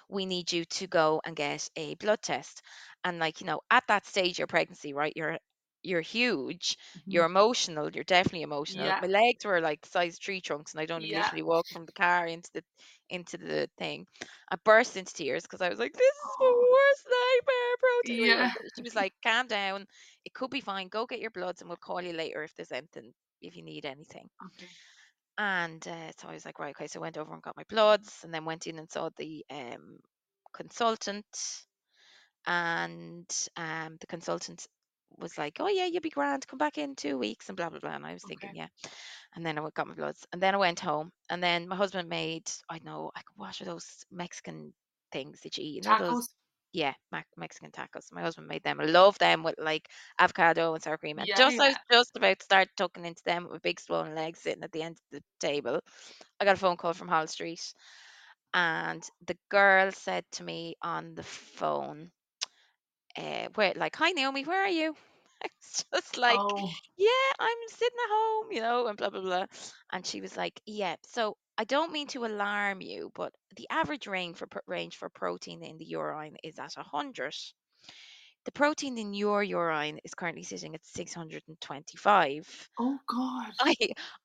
[0.09, 2.61] we need you to go and get a blood test
[3.03, 5.37] and like you know at that stage of your pregnancy right you're
[5.83, 6.77] you're huge
[7.09, 7.25] you're Mhm.
[7.25, 9.01] emotional you're definitely emotional Yeah.
[9.01, 11.13] my legs were like the size of tree trunks and i'd only Yeah.
[11.13, 12.63] literally walk from the car into the
[13.09, 14.05] into the thing
[14.51, 18.51] i burst into tears because i was like this is the worst nightmare protein Yeah.
[18.75, 19.85] she was like calm down
[20.25, 22.71] it could be fine go get your bloods and we'll call you later if there's
[22.71, 24.67] anything if you need anything Okay.
[25.37, 26.87] and uh, so I was like, right, okay.
[26.87, 29.45] So I went over and got my bloods, and then went in and saw the
[29.49, 29.97] um,
[30.53, 31.25] consultant,
[32.47, 34.65] and um, the consultant
[35.17, 36.47] was like, oh yeah, you'll be grand.
[36.47, 37.95] Come back in two weeks, and blah blah blah.
[37.95, 38.67] And I was thinking, yeah.
[39.35, 42.09] And then I got my bloods, and then I went home, and then my husband
[42.09, 44.73] made, I know, like what are those Mexican
[45.11, 45.75] things that you eat?
[45.75, 46.19] You know those.
[46.19, 46.35] Tacos.
[46.73, 48.11] Yeah, Mac- Mexican tacos.
[48.11, 48.81] My husband made them.
[48.81, 51.19] I love them with like avocado and sour cream.
[51.19, 51.35] And Yeah.
[51.35, 54.63] just I was just about to start tucking into them with big swollen legs sitting
[54.63, 55.81] at the end of the table.
[56.39, 57.73] I got a phone call from Holles Street,
[58.53, 62.11] and the girl said to me on the phone,
[63.17, 64.95] uh, "Where, like, hi Naomi, where are you?"
[65.49, 66.75] I was just like, Oh.
[66.97, 69.45] "Yeah, I'm sitting at home, you know," and blah blah blah.
[69.91, 74.07] And she was like, "Yeah, so I don't mean to alarm you, but the average
[74.07, 77.35] range for pro- range for protein in the urine is at 100.
[78.45, 82.69] The protein in your urine is currently sitting at 625.
[82.77, 83.51] Oh God.
[83.59, 83.75] I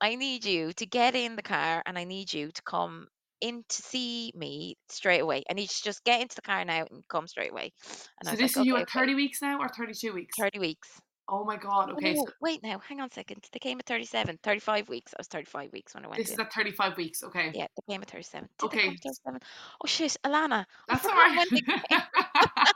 [0.01, 3.09] I need you to get in the car and I need you to come
[3.41, 5.45] in to see me straight away.
[5.51, 7.73] I need you to just get into the car now and come straight away.
[8.21, 8.95] And I So was this like, is you okay, at okay.
[8.95, 10.39] 30 weeks now or 32 weeks?
[10.39, 11.01] 30 weeks.
[11.33, 11.91] Oh my God.
[11.91, 12.15] Oh, Okay.
[12.15, 13.47] no, So wait now, hang on a second.
[13.53, 15.15] They came at 37, 35 weeks.
[15.15, 16.41] I was 35 weeks when I went this is in.
[16.41, 17.23] at 35 weeks.
[17.23, 17.53] Okay.
[17.55, 18.49] Yeah, they came at 37.
[18.59, 18.79] Did Okay.
[18.81, 19.41] at 37?
[19.83, 22.75] Oh shit, Alana, That's all forgot when they right.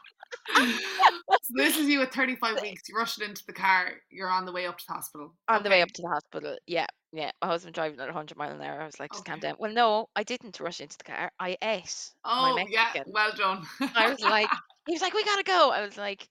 [1.43, 2.89] so this is you at 35 weeks.
[2.89, 3.93] You rushed into the car.
[4.11, 5.35] You're on the way up to the hospital.
[5.49, 6.57] On the way up to the hospital.
[6.67, 7.31] Yeah, yeah.
[7.43, 8.81] My husband driving at 100 mile an hour.
[8.81, 9.57] I was like, just calm down.
[9.59, 11.31] Well, no, I didn't rush into the car.
[11.41, 13.03] I ate my Oh yeah.
[13.07, 13.67] Well done.
[13.97, 14.49] I was like,
[14.87, 15.71] he was like, we gotta go.
[15.71, 16.29] I was like,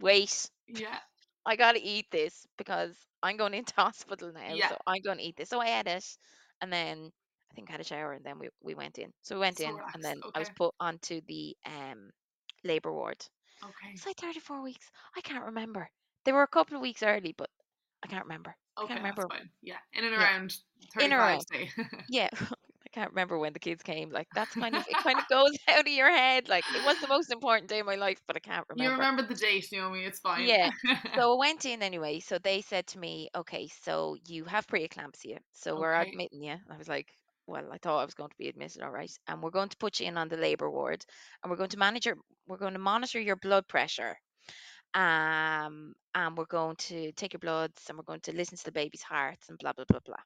[0.00, 0.98] wait, yeah.
[1.48, 4.60] I gotta eat this because I'm going into hospital now.
[4.60, 4.68] Yeah.
[4.68, 5.50] So I'm to eat this.
[5.50, 6.18] So I ate it,
[6.62, 7.10] and then
[7.52, 9.12] I think I had a shower, and then we, we went in.
[9.22, 10.04] So we went So in, and relaxed.
[10.04, 12.10] then I was put onto the um
[12.64, 13.24] labor ward.
[13.62, 13.94] Okay.
[13.96, 14.90] It's like 34 weeks.
[15.16, 15.90] I can't remember.
[16.24, 17.50] They were a couple of weeks early, but
[18.04, 18.56] I can't remember.
[18.84, 18.94] I Okay.
[18.94, 19.30] can't That's remember.
[19.30, 19.50] fine.
[19.62, 19.78] Yeah.
[19.92, 20.56] In and Yeah, around
[20.98, 21.46] in 35 around.
[22.08, 22.46] Yeah, I
[22.98, 24.10] can't remember when the kids came.
[24.10, 24.96] Like that's kind of it.
[24.96, 26.48] Kind of goes out of your head.
[26.48, 28.90] Like it was the most important day of my life, but I can't remember.
[28.90, 29.22] you remember.
[29.22, 30.04] the date, Naomi.
[30.04, 30.46] It's fine.
[30.46, 30.70] Yeah.
[31.14, 32.20] So I went in anyway.
[32.20, 35.38] So they said to me, okay, so you have preeclampsia.
[35.52, 36.56] So we're admitting you.
[36.70, 37.08] I was like,
[37.46, 39.10] well, I thought I was going to be admitted, all right.
[39.26, 41.04] And we're going to put you in on the labor ward
[41.42, 44.16] and we're going to manage your, we're going to monitor your blood pressure.
[44.94, 48.72] Um, and we're going to take your bloods and we're going to listen to the
[48.72, 50.16] baby's heart and blah, blah, blah, blah.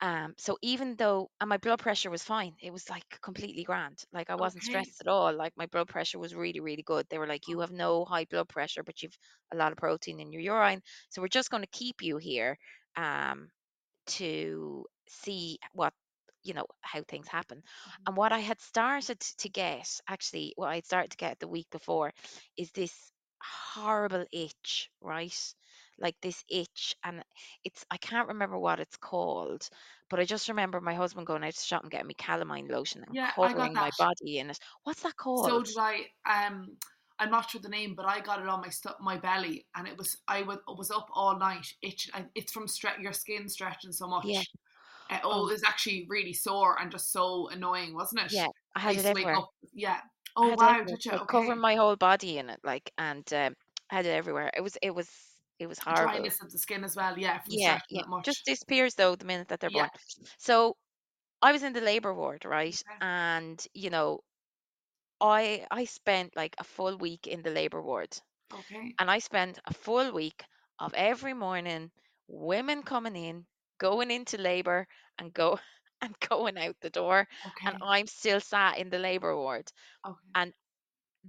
[0.00, 4.04] Um, so even though, and my blood pressure was fine, it was like completely grand.
[4.12, 4.64] Like I wasn't Okay.
[4.64, 5.32] stressed at all.
[5.34, 7.06] Like my blood pressure was really, really good.
[7.08, 9.16] They were like, you have no high blood pressure, but you've
[9.52, 10.82] a lot of protein in your urine.
[11.10, 12.58] So we're just going to keep you here
[12.96, 13.48] um,
[14.06, 15.94] to see what,
[16.42, 17.62] you know, how things happen.
[17.86, 18.06] Mhm.
[18.06, 21.48] And what I had started to get, actually, what I had started to get the
[21.48, 22.12] week before
[22.56, 25.54] is this horrible itch, right?
[25.98, 27.24] Like this itch, and
[27.64, 29.68] it's I can't remember what it's called,
[30.10, 33.04] but I just remember my husband going out to shop and getting me calamine lotion
[33.06, 34.58] and Yeah, covering my body in it.
[34.84, 35.34] What's that called?
[35.34, 36.06] So did I.
[36.26, 36.78] Um,
[37.18, 39.86] I'm not sure the name, but I got it on my stu- my belly, and
[39.86, 42.12] it was I was was up all night itching.
[42.14, 44.24] I, it's from stre- your skin stretching so much.
[44.28, 44.42] Yeah.
[45.10, 48.32] Uh, oh, Oh, it was actually really sore and just so annoying, wasn't it?
[48.32, 49.42] yeah, I I had it used to wake everywhere.
[49.72, 50.00] Yeah.
[50.42, 51.12] I Oh it wow, everywhere, did you?
[51.12, 53.54] like covering my whole body in it, like, and um,
[53.90, 54.50] I had it everywhere.
[54.56, 55.33] It was, it was,
[55.64, 56.30] it was horrible.
[56.30, 57.18] Dryness of the skin as well.
[57.18, 58.04] Yeah, Yeah, yeah.
[58.22, 59.70] Just disappears though the minute that they're Yeah.
[59.70, 59.90] born.
[60.38, 60.76] So
[61.42, 62.80] I was in the labor ward, right?
[62.80, 63.00] Okay.
[63.00, 64.20] And you know,
[65.20, 68.16] I I spent like a full week in the labor ward,
[68.52, 68.98] Okay.
[68.98, 70.44] and I spent a full week
[70.78, 71.92] of every morning
[72.28, 73.46] women coming in,
[73.78, 75.60] going into labor, and go
[76.02, 77.28] and going out the door,
[77.66, 79.72] and I'm still sat in the labor ward,
[80.04, 80.34] Okay.
[80.34, 80.54] and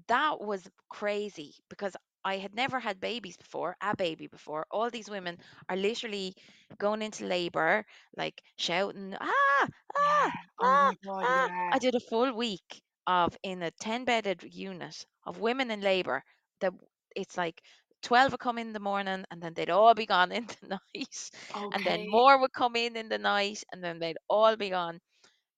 [0.08, 1.95] that was crazy because
[2.26, 4.68] I had never had babies before, a baby before.
[4.72, 5.38] All these women
[5.70, 6.36] are literally
[6.78, 7.86] going into labor,
[8.18, 10.32] like shouting, ah, ah.
[10.60, 11.28] Oh ah, my god.
[11.28, 11.50] ah.
[11.50, 11.74] Yeah.
[11.74, 16.24] I did a full week of in a 10 bedded unit of women in labor
[16.62, 16.74] that
[17.16, 17.62] it's like
[18.02, 21.32] 12 would come in the morning and then they'd all be gone in the night
[21.74, 25.00] and then more would come in in the night and then they'd all be gone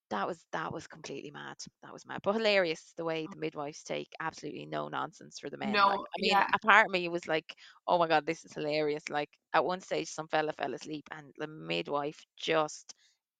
[0.09, 1.57] that was that was completely mad.
[1.83, 5.57] That was mad, but hilarious the way the midwives take absolutely no nonsense for the
[5.57, 5.81] men.
[5.83, 6.05] Like, No.
[6.17, 6.47] I mean, Yeah.
[6.53, 7.55] a part of me was like,
[7.87, 11.33] "Oh my god, this is hilarious!" Like, at one stage, some fella fell asleep, and
[11.37, 12.93] the midwife just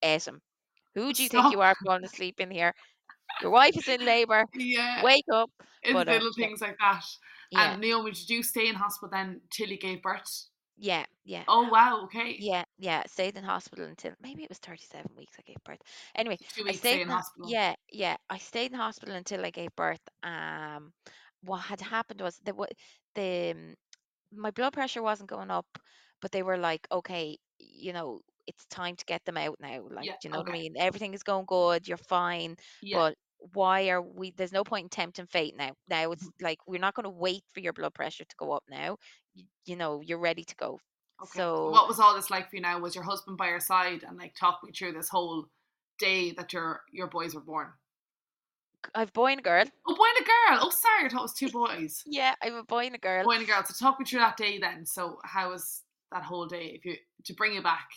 [0.04, 0.42] ate him.
[0.96, 1.68] Who do you think you Stop.
[1.70, 2.74] are falling asleep in here?
[3.42, 4.46] Your wife is in labor.
[4.56, 5.04] Yeah.
[5.04, 5.52] Wake up!
[5.84, 7.04] It's But um, little yeah, things like that.
[7.52, 10.48] yeah, And Naomi, did you stay in hospital then till you gave birth?
[10.78, 11.46] Yeah, yeah.
[11.48, 12.04] Oh wow.
[12.06, 12.40] Okay.
[12.40, 13.04] Yeah, yeah.
[13.08, 15.82] Stayed in hospital until maybe it was 37 weeks I gave birth.
[16.16, 17.42] Anyway, Two I weeks stayed stay in in ho- hospital.
[17.42, 18.18] yeah, yeah.
[18.30, 20.02] I stayed in hospital until I gave birth.
[20.24, 20.94] Um,
[21.44, 22.74] what had happened was that what
[23.16, 23.76] the um,
[24.32, 25.68] my blood pressure wasn't going up,
[26.22, 29.88] but they were like, okay, you know, it's time to get them out now.
[29.90, 30.16] Like, Yeah.
[30.20, 30.54] do you know what I Okay.
[30.54, 30.76] mean?
[30.78, 31.88] Everything is going good.
[31.88, 33.04] You're fine, Yeah.
[33.04, 33.16] but
[33.54, 34.32] why are we?
[34.32, 35.74] There's no point in tempting fate now.
[35.88, 36.42] Now it's Mhm.
[36.42, 38.98] like we're not going to wait for your blood pressure to go up now.
[39.34, 40.80] You, you know, you're ready to go.
[41.22, 41.40] Okay.
[41.40, 42.80] So So what was all this like for you now?
[42.80, 45.48] Was your husband by your side and like talk me through this whole
[46.00, 47.74] day that your your boys were born?
[48.96, 49.66] I've boy and a girl.
[49.86, 50.60] Oh, boy and a girl.
[50.62, 52.04] Oh, sorry, I thought it was two boys.
[52.06, 53.24] Yeah, I have a boy and a girl.
[53.26, 53.64] Boy and a girl.
[53.66, 54.86] So talk me through that day then.
[54.86, 56.68] So how was that whole day?
[56.76, 57.88] If you to bring you back.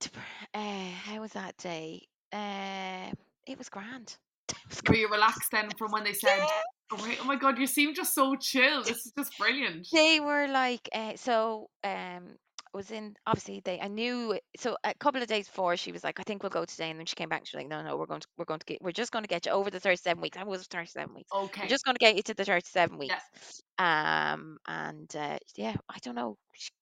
[0.00, 0.10] To
[0.52, 2.08] Uh, how was that day?
[2.32, 3.12] Uh,
[3.46, 4.18] it was grand.
[4.88, 6.46] Were you relaxed then from when they said, Yeah.
[6.92, 8.82] "Oh wait, oh my god, you seem just so chill.
[8.82, 12.36] This is just brilliant." They were like, uh, so um,
[12.74, 13.80] was in obviously they.
[13.80, 16.64] I knew so a couple of days before she was like, I think we'll go
[16.64, 18.26] today, and then she came back and she was like, No, no, we're going to
[18.36, 20.36] we're going to get we're just going to get you over the thirty seven weeks.
[20.36, 21.28] I was thirty seven weeks.
[21.32, 21.68] We're Okay.
[21.68, 23.14] just going to get you to the thirty seven Yeah.
[23.14, 23.62] weeks.
[23.78, 26.36] Um, and uh, yeah, I don't know.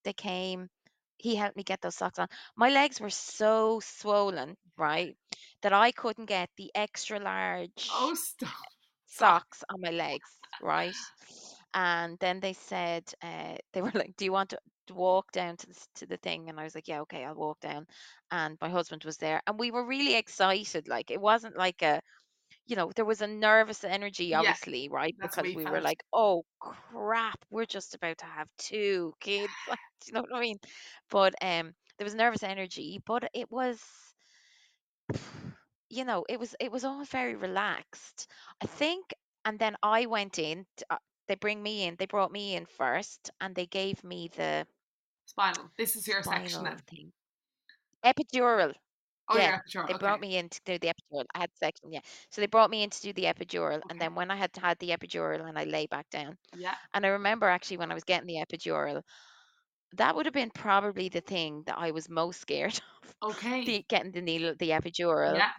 [0.04, 0.68] They came.
[1.22, 2.28] He helped me get those socks on.
[2.56, 5.16] My legs were so swollen, right,
[5.62, 8.72] that I couldn't get the extra large Oh stop.
[9.06, 10.96] Socks on my legs, right?
[11.74, 14.58] And then they said, uh, they were like, "Do you want to,
[14.88, 17.34] to walk down to the to the thing?" And I was like, "Yeah, okay, I'll
[17.36, 17.86] walk down."
[18.30, 20.88] And my husband was there, and we were really excited.
[20.88, 22.02] Like it wasn't like a,
[22.66, 25.14] you know, there was a nervous energy, Yeah, obviously, right?
[25.20, 29.78] Because we we were like, "Oh crap, we're just about to have two kids." Like,
[30.06, 30.58] you know what I mean?
[31.10, 33.80] But um, there was nervous energy, but it was
[35.90, 38.26] you know, it was it was all very relaxed.
[38.60, 40.66] I think, and then I went in.
[40.76, 40.98] t- uh,
[41.28, 41.96] they bring me in.
[41.96, 44.66] They brought me in first, and they gave me the
[45.26, 45.70] Spinal.
[45.76, 46.78] This is your section spinal then.
[46.86, 47.12] thing,
[48.04, 48.74] epidural.
[49.28, 49.88] Oh, Yeah, sure.
[49.88, 49.94] they Okay.
[49.94, 51.24] brought me in to do the epidural.
[51.34, 52.00] I had section, yeah.
[52.30, 54.02] So they brought me in to do the epidural, and Okay.
[54.02, 56.76] then when I had had the epidural, and I lay back down, Yeah.
[56.94, 59.02] and I remember actually when I was getting the epidural,
[59.92, 63.66] that would have been probably the thing that I was most scared of, Okay.
[63.66, 65.44] the getting the needle, the epidural.
[65.44, 65.52] Yeah.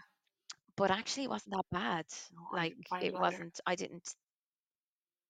[0.77, 2.05] but actually it wasn't that bad.
[2.31, 3.59] No, I Like didn't find it wasn't.
[3.65, 4.15] I didn't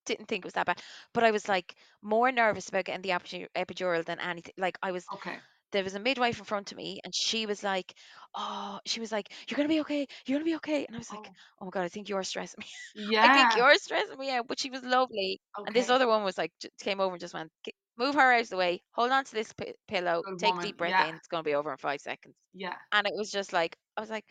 [0.05, 0.81] didn't think it was that bad.
[1.13, 4.53] But I was like more nervous about getting the epidu- epidural than anything.
[4.57, 5.09] Like I was.
[5.13, 5.39] Okay.
[5.73, 7.93] There was a midwife in front of me, and she was like,
[8.35, 10.07] "Oh, she was like, you're gonna be okay.
[10.25, 11.35] You're gonna be okay." And I was like, Oh.
[11.61, 12.67] "Oh my god, I think you're stressing me.
[12.95, 13.21] Yeah.
[13.21, 16.37] I think you're stressing me out." But she was lovely, and this other one was
[16.37, 17.51] like, came over and just went,
[17.97, 18.83] "Move her out of the way.
[18.93, 20.23] Hold on to this pi- pillow.
[20.23, 21.01] Good Take a deep breath Yeah.
[21.01, 21.15] in.
[21.15, 22.77] It's gonna be over in five seconds." Yeah.
[22.93, 24.25] And it was just like I was like,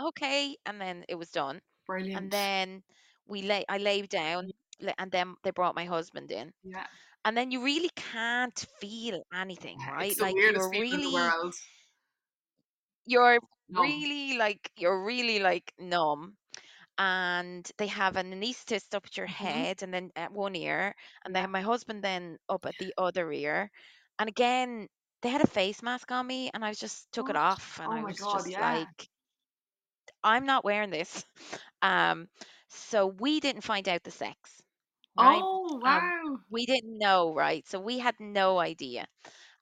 [0.00, 2.18] "Okay," and then it was done Brilliant.
[2.18, 2.82] and then
[3.26, 4.50] we lay I lay down
[4.98, 6.86] and then they brought my husband in Yeah.
[7.24, 11.10] And then you really can't feel anything right It's like you're feeling in the really
[11.10, 11.54] world.
[13.06, 14.04] you're Numb.
[14.04, 16.36] really like you're really like numb
[16.98, 19.66] and they have an anesthetist up at your Mhm.
[19.66, 23.30] head and then at one ear and have my husband then up at the other
[23.32, 23.70] ear
[24.18, 24.88] and again
[25.22, 27.94] they had a face mask on me and I just took it off and Oh
[27.94, 28.26] I was god.
[28.26, 28.60] just Yeah.
[28.60, 29.08] like
[30.24, 31.24] I'm not wearing this
[31.82, 32.28] um
[32.68, 34.61] so we didn't find out the sex
[35.16, 36.38] right Oh um wow.
[36.50, 39.06] we didn't know right so we had no idea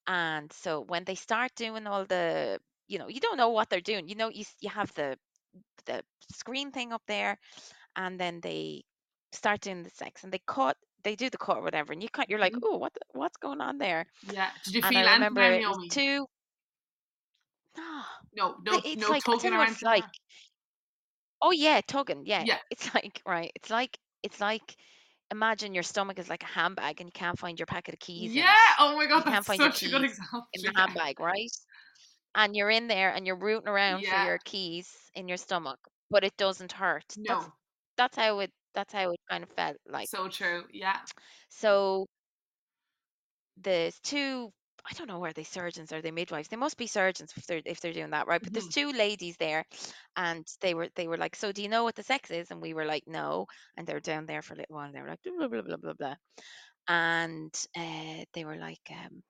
[0.07, 3.81] and so when they start doing all the you know, you don't know what they're
[3.81, 4.09] doing.
[4.09, 5.19] You know, you s- you have the
[5.87, 7.39] the screen thing up there,
[7.97, 8.85] and then they
[9.33, 12.09] start doing the sex, and they cut, they do the cut or whatever, and you
[12.11, 12.63] cut, you're like, Mhm.
[12.63, 14.07] oh, what the, what's going on there?
[14.23, 14.53] Yeah.
[14.65, 15.91] Did you And I feel anything, remember then, it was Naomi?
[15.91, 16.27] two.
[18.33, 19.97] No, No, no, it's no like I tell tugging you or what it's anything like
[19.97, 20.07] like.
[20.07, 20.13] that.
[21.43, 22.25] Oh yeah, tugging.
[22.27, 22.61] Yeah, Yeah.
[22.71, 23.53] it's like right.
[23.55, 24.77] It's like it's like
[25.31, 28.37] imagine your stomach is like a handbag and you can't find your packet of keys
[28.37, 28.55] Yeah.
[28.79, 30.47] Oh my god, that's such a good example.
[30.53, 30.77] in the Yeah.
[30.77, 31.51] handbag, right?
[32.35, 36.25] And you're in there and you're rooting around for your keys in your stomach, but
[36.25, 37.19] it doesn't hurt.
[37.27, 37.55] That's No.
[37.97, 40.11] that's how it that's how it kind of felt like.
[40.11, 40.67] So true.
[40.73, 41.05] Yeah.
[41.51, 42.07] So
[43.57, 44.53] there's two
[44.89, 46.49] I don't know where they surgeons or they midwives.
[46.49, 48.43] They must be surgeons if they're if they're doing that, right?
[48.43, 48.69] But there's Mhm.
[48.69, 49.65] two ladies there
[50.17, 52.51] and they were they were like, So do you know what the sex is?
[52.51, 53.47] And we were like, No.
[53.77, 55.63] And they were down there for a little while and they were like blah blah
[55.63, 56.15] blah blah blah.
[56.89, 59.23] And uh, they were like um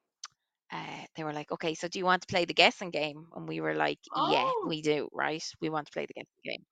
[0.72, 3.26] uh, they were like, okay, so do you want to play the guessing game?
[3.34, 4.60] And we were like, yeah, Oh.
[4.62, 5.42] we do, right?
[5.60, 6.66] We want to play the guessing game.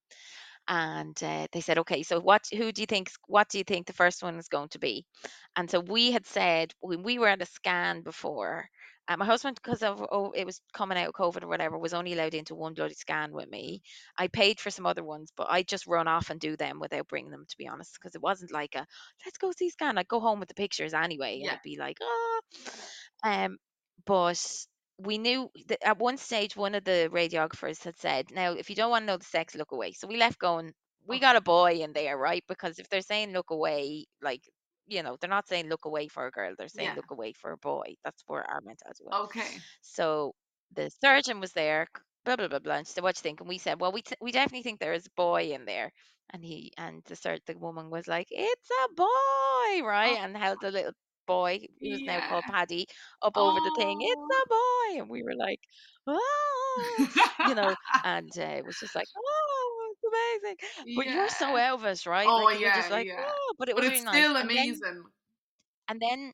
[0.68, 2.46] And uh, they said, okay, so what?
[2.52, 3.10] Who do you think?
[3.26, 5.06] What do you think the first one is going to be?
[5.56, 8.68] And so we had said when we were at a scan before.
[9.10, 11.94] Uh, my husband, because of oh, it was coming out of COVID or whatever, was
[11.94, 13.80] only allowed into one bloody scan with me.
[14.18, 17.08] I paid for some other ones, but I just run off and do them without
[17.08, 18.86] bringing them, to be honest, because it wasn't like a
[19.24, 19.96] let's go see scan.
[19.96, 21.52] I'd go home with the pictures anyway, and Yeah.
[21.52, 22.40] it'd be like ah.
[23.24, 23.56] Um,
[24.04, 24.44] but
[24.98, 28.76] we knew that at one stage one of the radiographers had said, "Now, if you
[28.76, 30.72] don't want to know the sex, look away." So we left going.
[31.06, 31.20] We oh.
[31.20, 32.44] got a boy in there, right?
[32.48, 34.42] Because if they're saying look away, like
[34.86, 36.54] you know, they're not saying look away for a girl.
[36.56, 36.94] They're saying Yeah.
[36.94, 37.94] look away for a boy.
[38.04, 39.20] That's where our mentality was.
[39.26, 39.62] Okay.
[39.82, 40.34] So
[40.72, 41.86] the surgeon was there,
[42.24, 42.76] blah blah blah blah.
[42.76, 44.62] And she said, "What do you think?" And we said, "Well, we t- we definitely
[44.62, 45.92] think there is a boy in there."
[46.30, 50.36] And he and the sur- the woman was like, "It's a boy, right?" Oh, And
[50.36, 50.92] held the little
[51.28, 52.86] boy, who was now called Paddy,
[53.22, 53.98] up over the thing.
[54.02, 54.42] It's Oh.
[54.44, 55.60] a boy, and we were like,
[56.08, 57.08] "Ah,"
[57.42, 57.76] you know.
[58.04, 60.58] And uh, it was just like, "Oh, it's amazing!"
[60.96, 61.58] But you're so yeah.
[61.58, 62.34] out of it, right?
[62.34, 63.18] Oh Like you were just yeah, like, yeah.
[63.18, 64.28] "Oh," but it But was it's really nice.
[64.28, 65.04] still And then amazing.
[65.88, 66.32] and then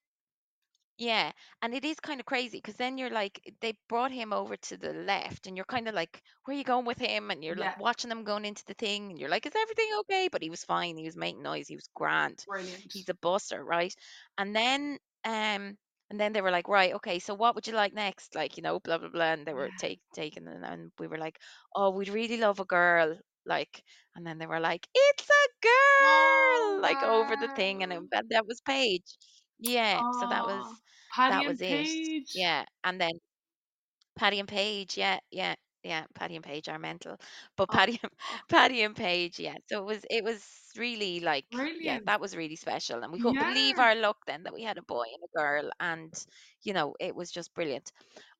[0.98, 4.57] yeah, and it is kind of crazy because then you're like, they brought him over
[4.57, 7.30] to the left, and you're kind of like, where are you going with him?
[7.30, 7.74] And you're like Yeah.
[7.76, 10.28] watching them going into the thing, and you're like, is everything okay?
[10.30, 10.96] But he was fine.
[10.96, 11.66] He was making noise.
[11.68, 12.46] He was grand.
[12.46, 12.92] Brilliant.
[12.92, 13.94] He's a buster, right?
[14.38, 15.76] And then, um,
[16.11, 18.35] and then they were like, right, okay, so what would you like next?
[18.35, 19.33] Like, you know, blah blah blah.
[19.33, 19.78] And they were Yeah.
[19.78, 21.38] take taking, and, and we were like,
[21.74, 23.83] oh, we'd really love a girl, like.
[24.16, 25.48] And then they were like, it's a
[25.98, 29.02] Oh girl, like over the thing, and, it, and that was Paige.
[29.59, 30.77] Yeah, so that ah, was Oh,
[31.14, 31.90] Paddy that was and it.
[31.90, 32.35] Paige.
[32.35, 32.64] Yeah.
[32.85, 33.12] And then
[34.17, 36.07] Paddy and Paige, yeah, yeah, yeah.
[36.14, 37.17] Paddy and Paige are mental.
[37.57, 38.12] But Oh, Paddy and
[38.49, 39.57] Paddy and Paige, yeah.
[39.69, 40.45] So it was it was
[40.77, 41.47] really like
[41.81, 42.07] yeah, brilliant.
[42.07, 43.03] that was really special.
[43.03, 43.45] And we couldn't Yeah.
[43.45, 46.12] believe our luck then that we had a boy and a girl and
[46.62, 47.93] you know, it was just brilliant.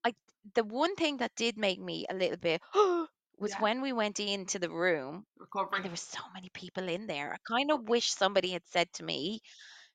[0.05, 0.15] I
[0.55, 2.63] the one thing that did make me a little bit
[3.39, 3.59] was Yeah.
[3.59, 5.27] when we went into the room
[5.75, 5.85] and Recovery.
[5.85, 7.35] there were so many people in there.
[7.35, 9.41] I kind of wish somebody had said to me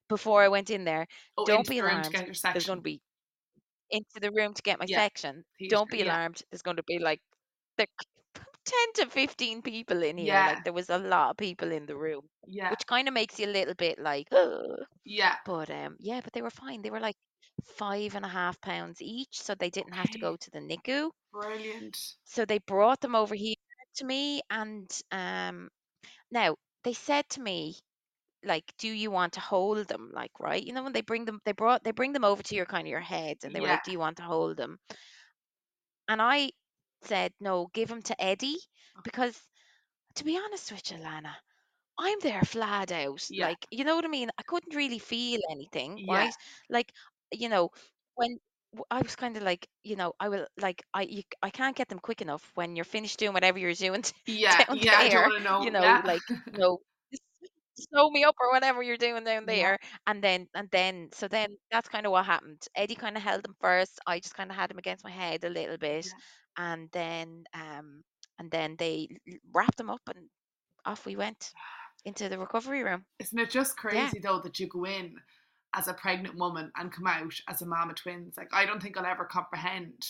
[0.09, 2.23] before I went in there, Oh, don't be the to alarmed.
[2.25, 3.01] your There's going to be
[3.91, 4.97] into the room to get my Yeah.
[4.97, 5.45] section.
[5.69, 6.03] Don't be Yeah.
[6.03, 6.41] alarmed.
[6.51, 7.21] There's going to be like
[7.77, 7.87] there
[8.65, 10.43] 10 to 15 people in here.
[10.43, 10.43] Yeah.
[10.43, 12.69] Like there was a lot of people in the room, Yeah.
[12.69, 15.37] which kind of makes you a little bit like, "Ugh." Yeah.
[15.45, 16.81] but um, yeah, but they were fine.
[16.81, 17.17] They were like
[17.63, 21.11] five and a half pounds each, so they didn't have to go to the NICU.
[21.31, 22.17] Brilliant.
[22.23, 23.55] So they brought them over here
[23.95, 25.69] to me, and um,
[26.31, 27.79] now they said to me,
[28.43, 30.11] like, do you want to hold them?
[30.13, 30.63] Like, right?
[30.63, 32.87] You know, when they bring them, they brought they bring them over to your kind
[32.87, 33.73] of your head, and they were Yeah.
[33.73, 34.79] like, do you want to hold them?
[36.07, 36.51] And I
[37.03, 38.57] said, no, give them to Eddie
[38.95, 39.01] uh-huh.
[39.03, 39.41] because,
[40.15, 41.35] to be honest with you, Lana,
[41.97, 43.29] I'm there flat out.
[43.29, 43.49] Yeah.
[43.49, 44.29] Like, you know what I mean?
[44.37, 46.15] I couldn't really feel anything, Yeah.
[46.15, 46.33] right?
[46.69, 46.91] Like,
[47.31, 47.71] you know,
[48.15, 48.37] when
[48.91, 51.89] I was kind of like, you know, I will like, I you, I can't get
[51.89, 54.63] them quick enough when you're finished doing whatever you're doing Yeah.
[54.71, 54.97] Yeah.
[54.97, 55.23] I don't there.
[55.23, 55.63] want to know.
[55.63, 56.01] You know, Yeah.
[56.03, 56.79] like, you know,
[57.79, 59.55] sew me up or whatever you're doing down Yeah.
[59.55, 59.77] there.
[60.07, 62.63] And then, and then, so then that's kind of what happened.
[62.75, 63.99] Eddie kind of held him first.
[64.07, 66.19] I just kind of had him against my head a little bit, Yeah.
[66.57, 68.03] and then, um,
[68.39, 70.29] and then they l- wrapped him up and
[70.85, 71.53] off we went
[72.05, 73.05] into the recovery room.
[73.19, 74.11] Isn't it just Yeah.
[74.11, 75.15] crazy though that you go in
[75.75, 78.37] as a pregnant woman and come out as a mom of twins?
[78.37, 80.03] Like I don't think I'll ever comprehend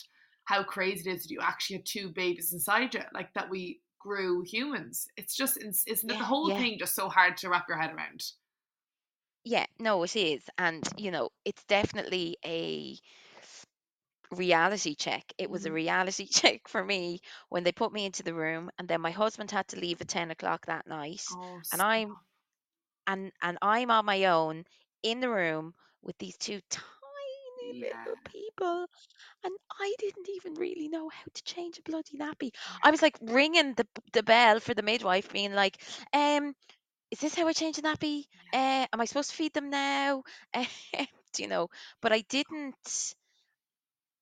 [0.45, 3.81] how crazy it is that you actually had two babies inside you, like that we
[3.99, 5.07] grew humans.
[5.17, 6.55] It's just, it's- isn't it the whole yeah.
[6.55, 8.23] thing just so hard to wrap your head around?
[9.43, 10.49] Yeah, no, it is.
[10.57, 12.97] And, you know, it's definitely a
[14.31, 15.31] reality check.
[15.37, 15.73] It was a Mhm.
[15.73, 17.19] reality check for me
[17.49, 20.07] when they put me into the room and then my husband had to leave at
[20.07, 22.17] 10 o'clock that night Oh, and I'm
[23.07, 24.65] and and I'm on my own
[25.03, 26.61] in the room with these two
[27.73, 28.87] little people.
[29.43, 32.51] And I didn't even really know how to change a bloody nappy.
[32.83, 35.81] I was like ringing the the bell for the midwife, being like,
[36.13, 36.55] um,
[37.11, 38.25] is this how I change a nappy?
[38.53, 40.23] Uh, am I supposed to feed them now?
[40.53, 40.65] Uh,
[41.33, 41.69] do you know?
[42.01, 43.15] But I didn't.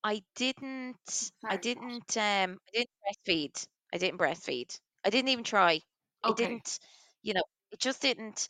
[0.04, 1.32] I didn't.
[1.50, 2.18] I Sorry, didn't.
[2.18, 3.68] Um, I didn't breastfeed.
[3.94, 4.80] I didn't breastfeed.
[5.04, 5.82] I didn't even try.
[6.24, 6.60] Okay.
[6.60, 6.80] didn't.
[7.22, 8.48] You know, it just didn't.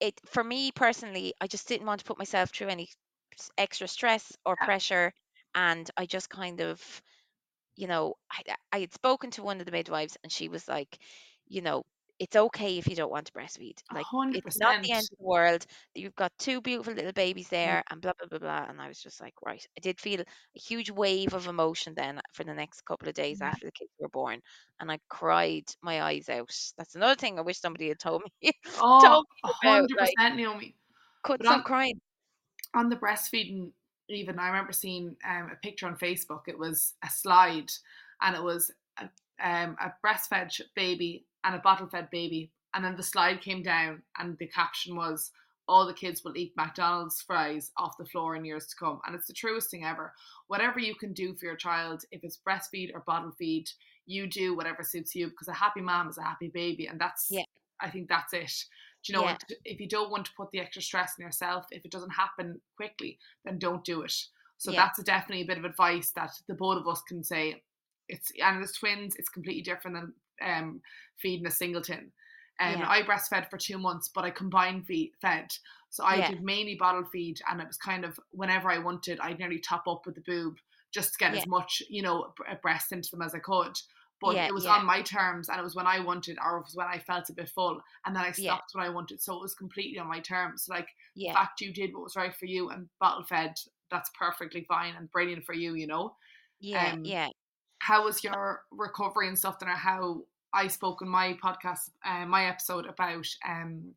[0.00, 2.90] It for me personally, I just didn't want to put myself through any
[3.38, 4.68] s- extra stress or Yeah.
[4.68, 5.12] pressure,
[5.54, 7.02] and I just kind of
[7.76, 10.98] you know, I, I had spoken to one of the midwives and she was like,
[11.46, 11.84] you know,
[12.18, 13.78] it's okay if you don't want to breastfeed.
[13.88, 15.10] A Like, hundred it's not the end percent.
[15.12, 15.66] of the world.
[15.94, 17.78] You've got two beautiful little babies Yeah.
[17.78, 18.66] there and blah, blah, blah, blah.
[18.68, 19.64] And I was just like, right.
[19.76, 20.24] I did feel a
[20.54, 23.42] huge wave of emotion then for the next couple of days Yeah.
[23.42, 24.40] after the kids were born.
[24.80, 26.50] And I cried my eyes out.
[26.78, 29.84] That's another thing I wish somebody had told me, Oh, told a me about.
[29.84, 30.76] hundred Like, percent, Naomi.
[31.22, 32.00] couldn't But stop crying.
[32.74, 33.70] On the breastfeeding,
[34.08, 36.42] even I remember seeing um, a picture on Facebook.
[36.46, 37.70] It was a slide,
[38.20, 39.04] and it was a,
[39.42, 44.02] um, a breastfed baby and a bottle fed baby, and then the slide came down,
[44.18, 45.30] and the caption was,
[45.68, 49.14] "All the kids will eat McDonald's fries off the floor in years to come." And
[49.14, 50.12] it's the truest thing ever.
[50.48, 53.68] Whatever you can do for your child, if it's breastfeed or bottle feed,
[54.06, 57.28] you do whatever suits you because a happy mom is a happy baby, and that's
[57.30, 57.44] Yeah.
[57.80, 58.52] I think that's it.
[59.04, 59.36] Do you know, Yeah.
[59.64, 62.60] if you don't want to put the extra stress on yourself, if it doesn't happen
[62.76, 64.14] quickly, then don't do it.
[64.56, 64.84] So Yeah.
[64.84, 67.62] that's definitely a bit of advice that the both of us can say.
[68.08, 70.82] It's and as twins, it's completely different than um,
[71.18, 72.12] feeding a singleton.
[72.60, 72.88] Um, Yeah.
[72.88, 75.50] I breastfed for two months, but I combined feed, fed.
[75.90, 76.30] So I Yeah.
[76.30, 79.86] did mainly bottle feed, and it was kind of whenever I wanted, I'd nearly top
[79.88, 80.58] up with the boob
[80.92, 81.40] just to get Yeah.
[81.40, 82.32] as much, you know,
[82.62, 83.76] breast into them as I could.
[84.24, 84.72] But Yeah, it was yeah.
[84.76, 87.28] on my terms, and it was when I wanted, or it was when I felt
[87.28, 88.56] a bit full, and then I Yeah.
[88.56, 89.20] stopped when I wanted.
[89.20, 90.66] So it was completely on my terms.
[90.68, 91.34] Like the Yeah.
[91.34, 93.54] fact you did what was right for you and bottle fed,
[93.90, 95.74] that's perfectly fine and brilliant for you.
[95.74, 96.16] You know.
[96.60, 96.92] Yeah.
[96.92, 97.28] Um, Yeah.
[97.80, 99.58] how was your recovery and stuff?
[99.60, 103.94] And how I spoke in my podcast, uh, my episode about um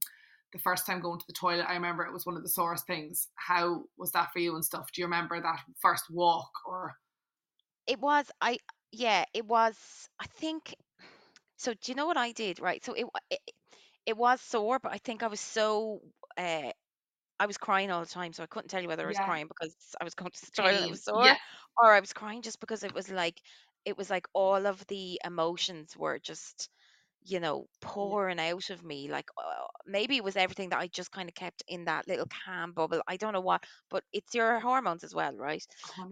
[0.53, 1.69] the first time going to the toilet.
[1.69, 3.27] I remember it was one of the sorest things.
[3.35, 4.91] How was that for you and stuff?
[4.91, 6.97] Do you remember that first walk or?
[7.85, 8.57] It was I
[8.91, 10.75] yeah, it was I think
[11.57, 12.83] so do you know what I did, right?
[12.85, 13.39] So it wa- it,
[14.07, 16.01] it was sore, but I think I was so
[16.37, 16.71] uh
[17.39, 19.19] I was crying all the time, so I couldn't tell you whether I was Yeah,
[19.19, 20.91] crying because I was going to the toilet and it pain.
[20.91, 21.37] was sore, Yeah,
[21.81, 23.41] or I was crying just because it was like
[23.85, 26.69] it was like all of the emotions were just,
[27.23, 27.67] you know,
[28.01, 29.09] yeah, pouring out of me.
[29.09, 32.27] Like uh, maybe it was everything that I just kind of kept in that little
[32.45, 33.01] calm bubble.
[33.07, 35.65] I don't know what, but it's your hormones as well, right?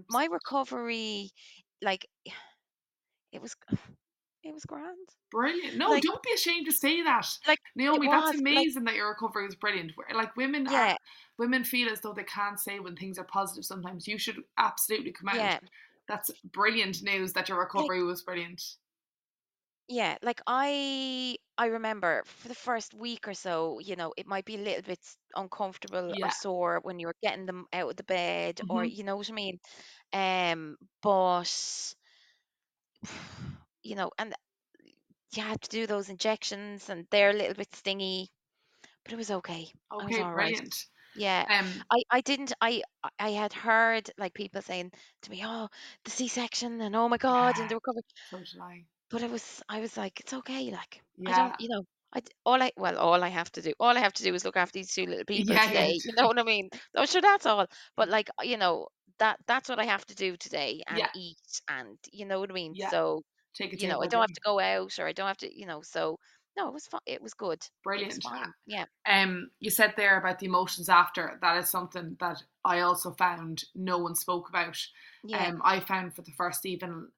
[0.09, 0.25] My percent.
[0.25, 1.31] recovery,
[1.81, 2.07] like
[3.35, 3.55] it was
[4.43, 5.09] it was grand.
[5.31, 5.75] Brilliant.
[5.77, 7.27] No, Like don't be ashamed to say that.
[7.47, 9.91] like Naomi, that's was like amazing that your recovery was brilliant.
[10.13, 10.97] Like women are yeah,
[11.37, 14.07] women feel as though they can't say when things are positive sometimes.
[14.07, 15.49] You should absolutely come out.
[15.49, 15.59] yeah.
[16.07, 18.61] That's brilliant news that your Like recovery was brilliant.
[19.87, 24.45] yeah, like I I remember for the first week or so, you know, it might
[24.45, 24.99] be a little bit
[25.35, 29.03] uncomfortable or sore when you were getting them out of the bed or hmm you
[29.03, 29.59] know what I mean.
[30.13, 31.93] Um, but
[33.83, 34.35] you know, and
[35.35, 38.29] you had to do those injections and they're a little bit stingy,
[39.03, 39.67] but it was okay.
[39.99, 40.59] I was Okay, all right.
[40.59, 40.87] brilliant.
[41.15, 41.45] Yeah.
[41.47, 44.93] Um, I I didn't I I I had heard like people saying
[45.23, 45.69] to me, "Oh,
[46.05, 48.87] the C-section and oh my God, and the recovery." so I.
[49.09, 52.21] But it was I was like, "It's okay." Like I Yeah, don't, you know, I
[52.45, 54.57] all I well, all I have to do, all I have to do is look
[54.57, 55.99] after these two little people yeah, yeah, today.
[56.03, 56.69] You know what I mean?
[56.95, 57.67] Oh, sure, that's all.
[57.95, 58.87] But like, you know,
[59.19, 62.49] that that's what I have to do today and yeah, eat and you know what
[62.49, 62.73] I mean?
[62.75, 62.89] yeah.
[62.89, 63.23] So,
[63.55, 65.65] Take you know, I don't have to go out or I don't have to, you
[65.65, 66.19] know, so
[66.57, 67.01] no, it was fun.
[67.05, 67.53] It was good.
[67.53, 68.25] It was Brilliant.
[68.65, 68.85] Yeah.
[69.07, 71.37] Um, you said there about the emotions after.
[71.41, 74.77] That is something that I also found no one spoke about.
[75.25, 75.47] Yeah.
[75.47, 77.09] Um, I found for the first even,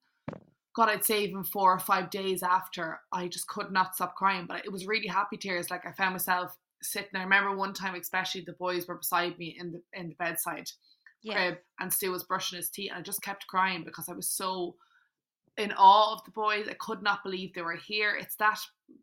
[0.76, 4.46] God, I'd say even four or five days after, I just could not stop crying.
[4.48, 5.70] But it was really happy tears.
[5.70, 7.16] Like I found myself sitting.
[7.16, 10.70] I remember one time, especially the boys were beside me in the in the bedside
[11.28, 11.34] Yeah.
[11.36, 14.28] crib, and Stu was brushing his teeth, and I just kept crying because I was
[14.30, 14.76] so
[15.58, 16.68] in awe of the boys.
[16.70, 18.16] I could not believe they were here.
[18.16, 18.60] It's that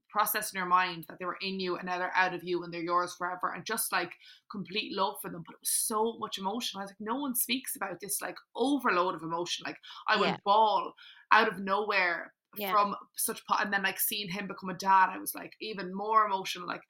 [0.08, 2.62] process in your mind that they were in you and now they're out of you
[2.62, 4.12] and they're yours forever and just like
[4.48, 5.42] complete love for them.
[5.44, 6.78] But it was so much emotion.
[6.78, 9.64] I was like, no one speaks about this like overload of emotion.
[9.66, 10.36] Like I would Yeah.
[10.44, 10.94] bawl
[11.32, 12.70] out of nowhere Yeah.
[12.70, 15.92] from such po- and then like seeing him become a dad, I was like even
[15.92, 16.68] more emotional.
[16.68, 16.82] Like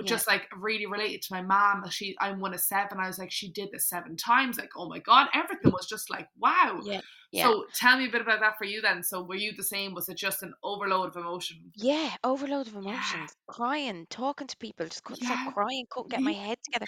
[0.00, 0.06] Yeah.
[0.06, 1.84] just like really related to my mom.
[1.84, 2.98] Uh, she I'm one of seven.
[2.98, 4.58] I was like, she did this seven times.
[4.58, 5.74] Like, oh my god, everything mm.
[5.74, 6.80] was just like wow.
[6.82, 7.00] Yeah.
[7.30, 7.44] Yeah.
[7.44, 9.02] So tell me a bit about that for you then.
[9.02, 9.94] So were you the same?
[9.94, 11.72] Was it just an overload of emotion?
[11.74, 16.10] Yeah, overload of Yeah, emotions, crying, talking to people, just couldn't yeah, stop crying, couldn't
[16.10, 16.86] get my head together.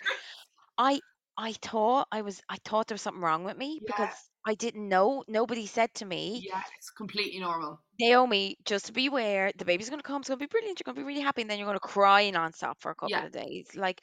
[0.76, 1.00] I
[1.37, 3.85] I thought I was I thought there was something wrong with me Yeah.
[3.87, 5.22] because I didn't know.
[5.28, 7.82] Nobody said to me, Yeah, it's completely normal.
[7.99, 11.20] Naomi, just beware, the baby's gonna come, it's gonna be brilliant, you're gonna be really
[11.20, 13.24] happy, and then you're gonna cry nonstop for a couple Yeah.
[13.24, 13.74] of days.
[13.74, 14.01] Like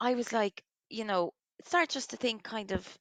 [0.00, 1.32] I was like, you know,
[1.64, 2.98] start just to think kind of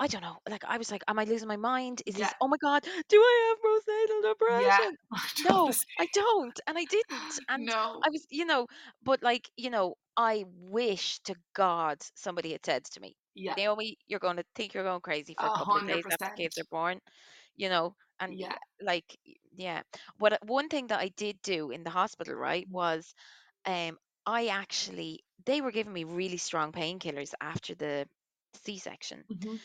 [0.00, 2.02] I don't know, like I was like, am I losing my mind?
[2.06, 4.78] Is this oh my god, do I have postnatal Yeah.
[4.78, 4.96] depression?
[5.44, 7.38] Don't No, I don't, and I didn't.
[7.48, 8.04] And No.
[8.04, 8.66] I was, you know,
[9.02, 13.56] but like, you know, I wish to God somebody had said to me, Yeah.
[13.56, 16.42] Naomi, you're going to think you're going crazy for A couple of days after 100%.
[16.42, 17.00] kids are born,
[17.56, 18.58] you know, and Yeah.
[18.82, 19.16] like,
[19.52, 19.82] yeah.
[20.18, 23.14] What one thing that I did do in the hospital, right, was
[23.66, 28.08] um, I actually they were giving me really strong painkillers after the
[28.54, 29.24] C-section.
[29.28, 29.60] Mhm.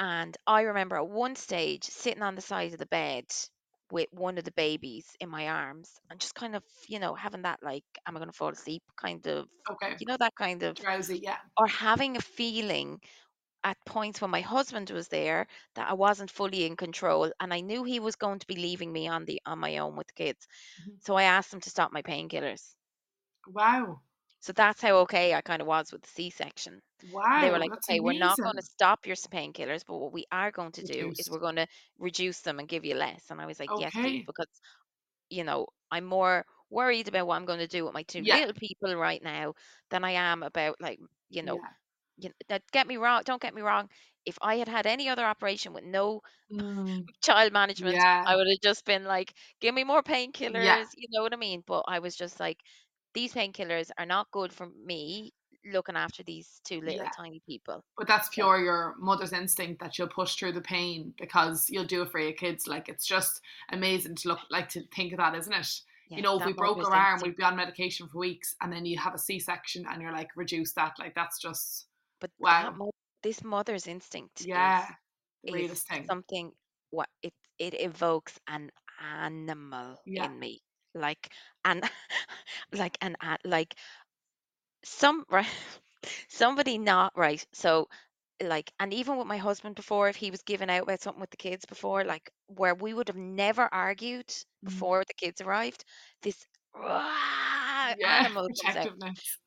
[0.00, 3.26] And I remember at one stage sitting on the side of the bed
[3.92, 7.42] with one of the babies in my arms and just kind of, you know, having
[7.42, 9.96] that like, am I going to fall asleep kind of, Okay.
[9.98, 11.38] you know, that kind of, Drowsy, yeah.
[11.58, 13.00] or having a feeling
[13.64, 15.46] at points when my husband was there
[15.76, 18.92] that I wasn't fully in control and I knew he was going to be leaving
[18.92, 20.46] me on the on my own with the kids.
[20.78, 21.00] Mhm.
[21.00, 22.74] So I asked him to stop my painkillers.
[23.46, 24.02] Wow.
[24.40, 26.80] So that's how okay I kind of was with the C-section.
[27.32, 30.26] And they were like, okay, we're not going to stop your painkillers, but what we
[30.32, 31.66] are going to do is we're going to
[31.98, 33.30] reduce them and give you less.
[33.30, 34.48] And I was like, yes, please, because,
[35.30, 38.38] you know, I'm more worried about what I'm going to do with my two Yeah.
[38.38, 39.54] little people right now
[39.90, 41.74] than I am about, like, you know, Yeah.
[42.18, 43.90] you know, that get me wrong, don't get me wrong.
[44.26, 47.08] If I had had any other operation with no Mm.
[47.22, 48.24] child management, Yeah.
[48.24, 51.62] I would have just been like, give me more painkillers, you know what I mean?
[51.66, 52.60] But I was just like,
[53.14, 55.32] these painkillers are not good for me
[55.64, 57.10] looking after these two little Yeah.
[57.16, 57.84] tiny people.
[57.98, 62.02] But that's pure your mother's instinct that you'll push through the pain because you'll do
[62.02, 62.66] it for your kids.
[62.66, 65.82] Like it's just amazing to look like to think of that, isn't it?
[66.08, 67.22] yeah, You know, if we broke our arm, instinct.
[67.22, 70.30] we'd be on medication for weeks, and then you have a C-section, and you're like,
[70.34, 70.98] reduce that.
[70.98, 71.86] Like that's just
[72.20, 72.70] But wow.
[72.70, 72.90] mo-
[73.22, 74.94] this mother's instinct is Yeah,
[75.44, 76.06] is thing.
[76.08, 76.52] something
[76.90, 80.24] what it it evokes an animal Yeah.
[80.26, 80.62] in me,
[80.94, 81.30] like
[81.64, 81.84] and
[82.72, 83.74] like an like
[84.84, 85.46] some right
[86.28, 87.44] somebody not right.
[87.52, 87.88] So
[88.42, 91.30] like and even with my husband before if he was giving out about something with
[91.30, 94.28] the kids before like where we would have never argued
[94.64, 94.64] Mm.
[94.64, 95.84] before the kids arrived
[96.22, 97.10] this "Rah!"
[97.98, 98.90] Yeah, animal comes out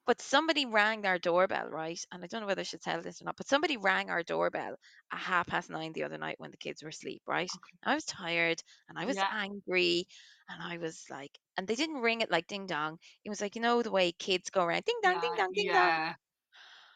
[0.06, 3.22] but somebody rang our doorbell right and i don't know whether i should tell this
[3.22, 4.76] or not but somebody rang our doorbell
[5.12, 7.78] at half past nine the other night when the kids were asleep right Okay.
[7.84, 9.30] i was tired and i was Yeah.
[9.32, 10.06] angry
[10.50, 13.56] and i was like and they didn't ring it like ding dong it was like
[13.56, 15.92] you know the way kids go around ding dong ding dong ding dong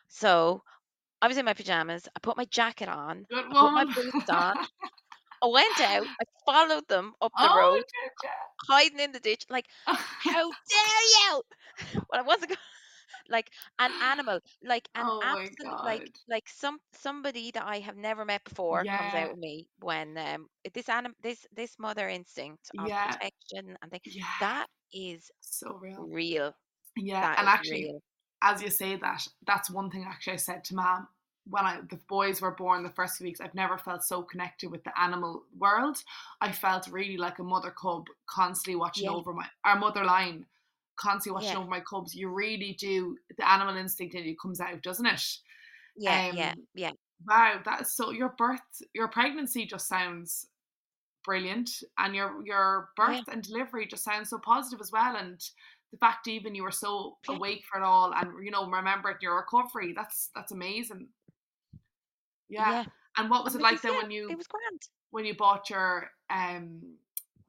[0.07, 0.63] so
[1.21, 2.07] I was in my pajamas.
[2.15, 3.27] I put my jacket on.
[3.29, 4.55] Good I put my boots on.
[5.41, 6.09] I went out.
[6.21, 7.85] I followed them up the oh, road,
[8.67, 9.45] hiding in the ditch.
[9.49, 9.67] Like,
[10.17, 11.43] how dare you?
[12.09, 12.59] Well, I wasn't gonna,
[13.29, 18.25] like an animal, like an oh absolute, like like some somebody that I have never
[18.25, 22.91] met before comes out with me when um this anim this this mother instinct of
[22.91, 23.03] Yeah.
[23.03, 24.25] protection and thing Yeah.
[24.39, 26.09] that is So real.
[26.11, 26.53] real.
[26.95, 27.21] Yeah.
[27.21, 28.01] That And actually, real.
[28.41, 31.07] as you say that, that's one thing actually I said to mom
[31.49, 33.41] when I the boys were born the first few weeks.
[33.41, 35.97] I've never felt so connected with the animal world.
[36.41, 39.11] I felt really like a mother cub, constantly watching Yeah.
[39.11, 40.45] over my our mother line,
[40.97, 41.59] constantly watching Yeah.
[41.59, 42.15] over my cubs.
[42.15, 43.17] You really do.
[43.37, 45.23] The animal instinct in you comes out, doesn't it?
[45.95, 46.21] Yeah.
[46.31, 46.53] Yeah.
[46.53, 46.67] Um.
[46.73, 46.91] Yeah.
[47.25, 47.61] Wow.
[47.65, 48.11] That is so.
[48.11, 48.61] Your birth,
[48.93, 50.47] your pregnancy just sounds
[51.23, 53.21] brilliant, and your your Yeah.
[53.21, 55.15] birth and delivery just sounds so positive as well.
[55.17, 55.41] And
[55.91, 57.37] the fact even you were so Yeah.
[57.37, 59.93] awake for it all, and you know remember your recovery.
[59.93, 61.09] That's that's amazing.
[62.49, 62.71] Yeah.
[62.71, 62.83] Yeah.
[63.17, 64.81] And what was it like then yeah, when you it was grand.
[65.11, 66.97] when you bought your um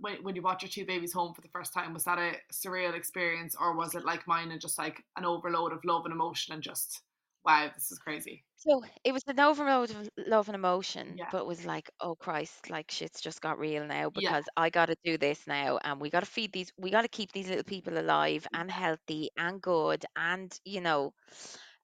[0.00, 2.36] when, when you bought your two babies home for the first time was that a
[2.52, 6.12] surreal experience or was it like mine and just like an overload of love and
[6.14, 7.02] emotion and just
[7.44, 11.38] wow this is crazy So it was an overload of love and emotion, yeah but
[11.38, 14.86] it was like, oh Christ, like shit's just got real now yeah because I got
[14.86, 17.48] to do this now, and we got to feed these, we got to keep these
[17.48, 21.14] little people alive and healthy and good, and you know,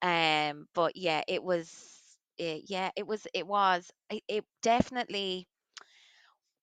[0.03, 1.94] um, but yeah, it was,
[2.39, 5.49] eh, yeah, it was, it was, it, it definitely.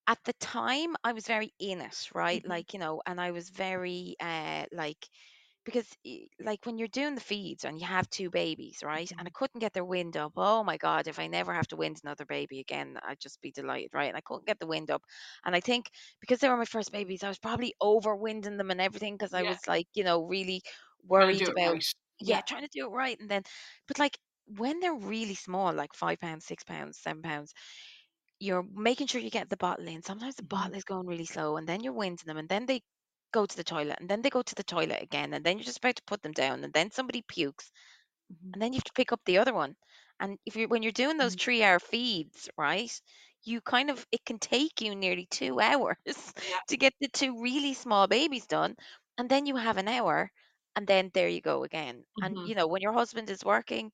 [0.07, 2.43] At the time, I was very in it, right?
[2.43, 5.07] mhm, Like, you know, and I was very, uh, like,
[5.65, 5.97] because
[6.41, 9.33] like when you're doing the feeds and you have two babies right and i mhm,
[9.33, 12.25] couldn't get their wind up oh my god if i never have to wind another
[12.25, 14.09] baby again i'd just be delighted right?
[14.09, 15.03] And i couldn't get the wind up.
[15.45, 18.71] And i think because they were my first babies i was probably over winding them
[18.71, 19.45] and everything because i yeah.
[19.45, 20.61] was like you know really
[21.03, 21.93] worried about right.
[22.19, 22.41] yeah yeah.
[22.41, 23.43] trying to do it right and then
[23.87, 24.17] but like
[24.57, 27.53] when they're really small like five pounds six pounds seven pounds
[28.39, 30.01] you're making sure you get the bottle in.
[30.01, 32.65] Sometimes the mhm, bottle is going really slow, and then you're winding them, and then
[32.65, 32.81] they
[33.31, 35.65] go to the toilet, and then they go to the toilet again, and then you're
[35.65, 37.71] just about to put them down, and then somebody pukes,
[38.29, 39.75] mhm, and then you have to pick up the other one.
[40.19, 41.39] And if you when you're doing those Mhm.
[41.39, 42.91] three hour feeds, right,
[43.43, 46.59] you kind of it can take you nearly two hours Yeah.
[46.67, 48.75] to get the two really small babies done,
[49.17, 50.31] and then you have an hour,
[50.75, 52.05] and then there you go again.
[52.21, 53.91] And hmm you know when your husband is working,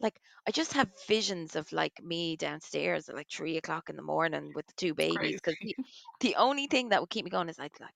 [0.00, 4.02] like I just have visions of like me downstairs at like three o'clock in the
[4.02, 5.76] morning with the two babies because the,
[6.20, 7.94] the only thing that would keep me going is like like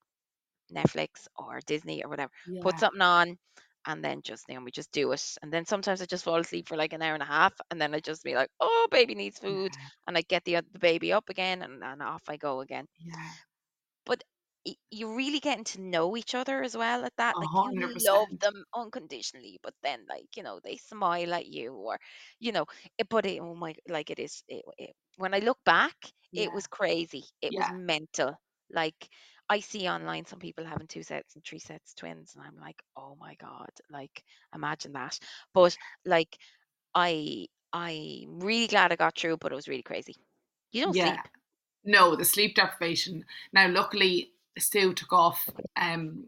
[0.72, 2.30] Netflix or Disney or whatever.
[2.60, 2.78] Put Yeah.
[2.78, 3.38] something on
[3.86, 5.22] and then just you know we just do it.
[5.42, 7.80] And then sometimes I just fall asleep for like an hour and a half and
[7.80, 10.06] then I just be like, oh baby needs food Yeah.
[10.06, 12.86] and I get the oth- the baby up again and, and off I go again.
[12.98, 13.32] Yeah.
[14.66, 17.36] Y- you're really getting to know each other as well at that.
[17.36, 18.40] A Like you hundred love percent.
[18.40, 21.98] them unconditionally, but then like you know they smile at you or
[22.40, 22.66] you know.
[22.98, 24.42] It, but it, oh my, like it is.
[24.48, 25.96] It, it, when I look back,
[26.34, 26.52] it Yeah.
[26.52, 27.24] was crazy.
[27.42, 27.70] It was Yeah.
[27.70, 28.36] mental.
[28.70, 29.08] Like
[29.48, 32.82] I see online some people having two sets and three sets twins, and I'm like,
[32.96, 34.22] oh my god, like
[34.54, 35.18] imagine that.
[35.54, 36.36] But like
[36.94, 40.16] I, I'm really glad I got through, but it was really crazy.
[40.72, 40.96] You don't Yeah.
[40.96, 41.28] sleep.
[41.84, 43.24] No, the sleep deprivation.
[43.52, 45.48] Now, luckily, Stu took off.
[45.76, 46.26] Um,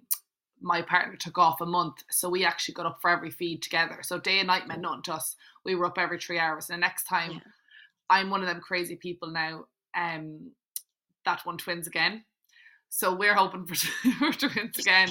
[0.61, 4.01] my partner took off a month, so we actually got up for every feed together.
[4.03, 5.37] So day and night meant nothing to us.
[5.65, 6.69] We were up every three hours.
[6.69, 7.41] And the next time, Yeah.
[8.11, 9.67] I'm one of them crazy people now.
[9.97, 10.51] Um,
[11.25, 12.25] that one twins again.
[12.89, 13.75] So we're hoping for,
[14.33, 15.11] for twins again.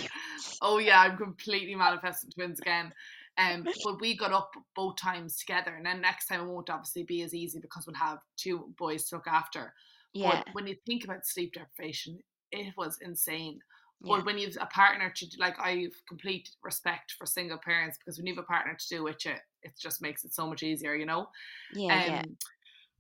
[0.62, 2.92] Oh yeah, I'm completely manifesting twins again.
[3.38, 7.04] Um, but we got up both times together, and then next time it won't obviously
[7.04, 9.74] be as easy because we'll have two boys to look after.
[10.14, 12.18] Yeah, But when you think about sleep deprivation,
[12.52, 13.60] it was insane.
[14.02, 17.98] yeah, But when you've a partner to do like, I've complete respect for single parents
[17.98, 19.34] because when you have a partner to do with you,
[19.64, 21.28] it just makes it so much easier, you know.
[21.74, 22.20] yeah, yeah.
[22.20, 22.38] Um,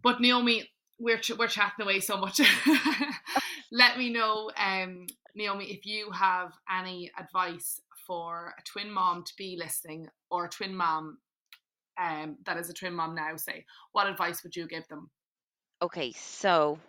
[0.04, 0.70] but Naomi,
[1.00, 2.40] we're ch- we're chatting away so much.
[3.72, 9.34] Let me know, um, Naomi, if you have any advice for a twin mom to
[9.38, 11.18] be listening or a twin mom
[11.98, 13.36] um, that is a twin mom now.
[13.36, 15.10] Say, what advice would you give them?
[15.82, 16.80] Okay, so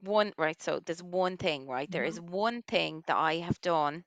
[0.00, 1.90] one right, so there's one thing, right?
[1.90, 2.20] There is Mhm.
[2.20, 4.04] one thing that I have done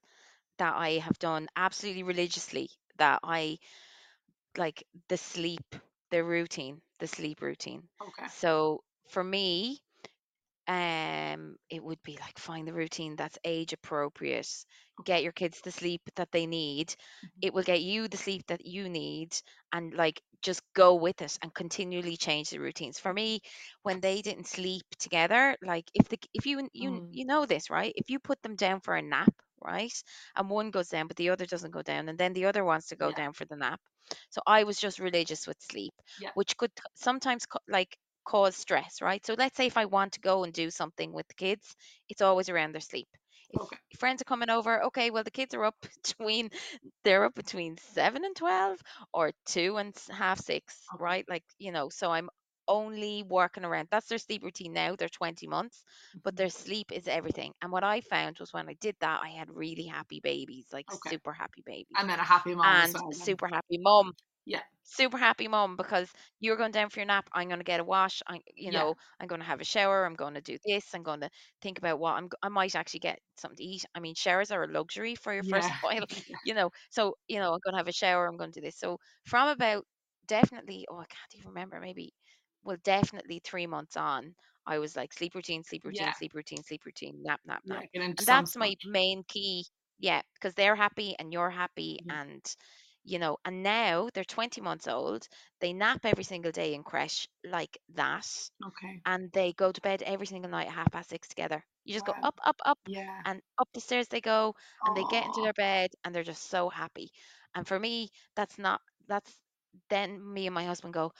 [0.58, 3.60] that I have done absolutely religiously that I
[4.58, 5.76] like the sleep,
[6.12, 7.88] the routine, the sleep routine.
[8.02, 8.28] Okay.
[8.28, 9.82] So for me,
[10.70, 14.50] um, it would be like find the routine that's age appropriate.
[15.04, 16.96] Get your kids the sleep that they need.
[17.24, 17.44] Mhm.
[17.44, 19.36] It will get you the sleep that you need,
[19.74, 23.00] and like just go with it and continually change the routines.
[23.00, 23.42] For me,
[23.84, 27.70] when they didn't sleep together, like if the if you you Mm, you know this
[27.70, 29.94] right, if you put them down for a nap, right,
[30.36, 32.88] and one goes down but the other doesn't go down, and then the other wants
[32.90, 33.14] to go yeah.
[33.14, 33.82] down for the nap.
[34.30, 36.32] So I was just religious with sleep, Yeah.
[36.34, 39.26] which could sometimes like cause stress, right?
[39.26, 41.76] So let's say if I want to go and do something with the kids,
[42.10, 43.08] it's always around their sleep.
[43.50, 43.80] If Okay.
[44.00, 46.50] friends are coming over, okay, well the kids are up between
[47.04, 48.80] they're up between seven and twelve
[49.14, 51.00] or two and half six, Okay.
[51.00, 51.26] right?
[51.30, 52.30] Like you know, so I'm
[52.68, 54.96] only working around that's their sleep routine now.
[54.96, 55.84] They're 20 months,
[56.24, 56.38] but Mhm.
[56.38, 57.54] their sleep is everything.
[57.62, 60.92] And what I found was when I did that, I had really happy babies, like
[60.92, 61.12] Okay.
[61.12, 63.14] super happy babies, And then a happy mom and well.
[63.14, 64.14] Super happy mum
[64.50, 64.64] Yeah.
[64.84, 67.30] super happy mom because you're going down for your nap.
[67.34, 68.22] I'm going to get a wash.
[68.28, 68.84] I, you Yeah.
[68.84, 70.06] know, I'm going to have a shower.
[70.06, 70.94] I'm going to do this.
[70.94, 71.30] I'm going to
[71.62, 72.26] think about what I'm.
[72.26, 73.86] g- I might actually get something to eat.
[73.96, 75.80] I mean, showers are a luxury for your first Yeah.
[75.82, 76.06] while,
[76.44, 76.72] you know.
[76.92, 78.28] So you know, I'm going to have a shower.
[78.28, 78.78] I'm going to do this.
[78.78, 79.86] So from about
[80.28, 81.80] definitely, oh, I can't even remember.
[81.80, 82.14] Maybe,
[82.64, 84.36] well, definitely three months on,
[84.66, 86.14] I was like sleep routine, sleep routine, Yeah.
[86.14, 87.82] sleep routine, sleep routine, nap, nap, Yeah.
[87.82, 89.66] nap, Get into and some that's my main key.
[90.00, 92.10] Yeah, because they're happy and you're happy, Mhm.
[92.10, 92.42] and
[93.10, 95.28] you know, and now they're 20 months old.
[95.62, 98.28] They nap every single day in creche like that,
[98.66, 99.04] Okay.
[99.06, 101.64] and they go to bed every single night at half past six together.
[101.86, 103.24] You just go up, up, up, Yeah.
[103.26, 104.56] and up the stairs they go,
[104.86, 105.44] and they get into Oh.
[105.44, 107.12] their bed, and they're just so happy.
[107.56, 109.42] And for me, that's not, that's
[109.90, 111.14] then me and my husband go,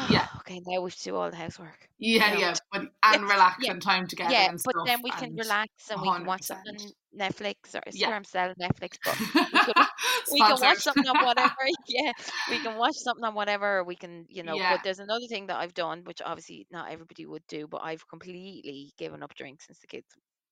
[0.00, 0.26] Yeah.
[0.26, 1.88] oh, okay, now we have to do all the housework.
[1.98, 2.30] Yeah.
[2.30, 2.54] You know, Yeah.
[2.72, 6.10] But and relax yeah, and time together yeah, but then we can relax and we
[6.10, 8.10] can watch something Netflix or Yeah.
[8.10, 9.18] I'm selling Netflix, but
[9.52, 9.76] we could
[10.32, 11.54] we can watch something on whatever.
[11.88, 12.12] Yeah,
[12.50, 13.82] we can watch something on whatever.
[13.84, 14.56] We can, you know.
[14.56, 14.74] yeah.
[14.74, 18.06] But there's another thing that I've done, which obviously not everybody would do, but I've
[18.08, 20.06] completely given up drink since the kids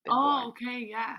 [0.09, 0.47] Oh, born.
[0.49, 0.87] okay.
[0.89, 1.17] Yeah.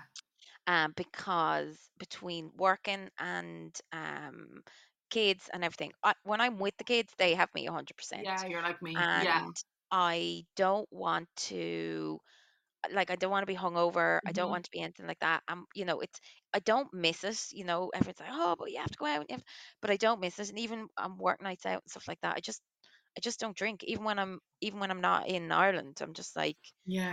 [0.67, 4.61] Um, because between working and um
[5.09, 8.45] kids and everything, I, when I'm with the kids, they have me 100%, Yeah.
[8.45, 8.93] You're like me.
[8.93, 9.47] Yeah.
[9.91, 12.19] I don't want to
[12.91, 14.19] like I don't want to be hungover.
[14.25, 15.43] I don't hmm want to be anything like that.
[15.47, 16.19] I'm, you know, it's
[16.53, 17.47] I don't miss it.
[17.51, 19.51] You know, everyone's like, oh, but you have to go out, and you have to-"
[19.81, 20.49] but I don't miss it.
[20.49, 22.61] And even um, work nights out and stuff like that, I just
[23.17, 23.83] I just don't drink.
[23.85, 26.57] Even when I'm even when I'm not in Ireland, I'm just like,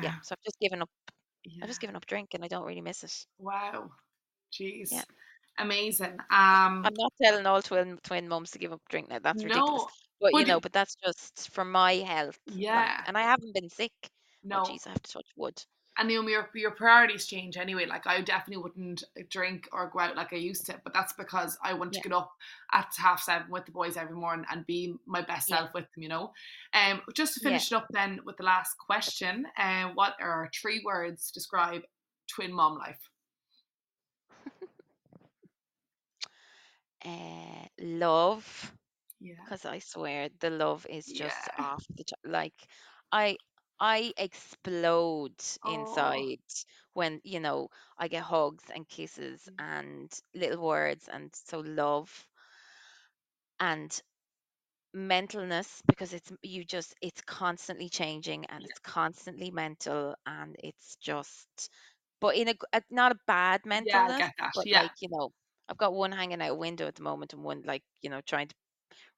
[0.00, 0.12] yeah.
[0.12, 0.14] Yeah.
[0.22, 0.90] So I've just given up.
[1.62, 1.70] I've Yeah.
[1.70, 3.26] just given up drink, and I don't really miss it.
[3.38, 3.92] Wow.
[4.52, 4.90] Jeez.
[4.90, 5.06] Yeah, Jeez.
[5.58, 6.20] Amazing.
[6.30, 9.18] Um, I'm not telling all twin twin mums to give up drink now.
[9.18, 9.84] That's ridiculous.
[9.84, 9.90] no,
[10.20, 12.38] But you but know, but that's just for my health.
[12.72, 13.92] Like, yeah, and I haven't been sick.
[14.52, 14.62] Oh, no.
[14.62, 15.62] jeez, I have to touch wood.
[15.98, 17.86] and Naomi, your, your priorities change anyway.
[17.86, 21.56] Like I definitely wouldn't drink or go out like I used to, but that's because
[21.62, 22.32] I want to get up
[22.72, 25.58] at half seven with the boys every morning and be my best Yeah.
[25.58, 26.02] self with them.
[26.02, 26.32] You know.
[26.74, 27.48] Um, just to Yeah.
[27.50, 31.82] finish it up then with the last question, uh, what are three words to describe
[32.28, 33.00] twin mom life?
[37.04, 38.72] Uh, love.
[39.20, 39.34] Yeah.
[39.44, 41.54] because I swear the love is just Yeah.
[41.58, 42.18] off the top.
[42.24, 42.54] Like
[43.12, 43.36] I
[43.80, 46.28] I explode Oh.
[46.28, 46.40] inside
[46.94, 47.68] when you know
[47.98, 49.58] I get hugs and kisses Mm.
[49.58, 52.28] and little words and so love
[53.60, 54.00] and
[54.94, 61.70] mentalness because it's you just it's constantly changing and it's constantly mental and it's just
[62.20, 64.54] but in a, g- a- not a bad Yeah, I mentalness get that.
[64.54, 64.82] but Yeah.
[64.82, 65.30] like you know
[65.68, 68.20] I've got one hanging out a window at the moment and one like you know
[68.22, 68.54] trying to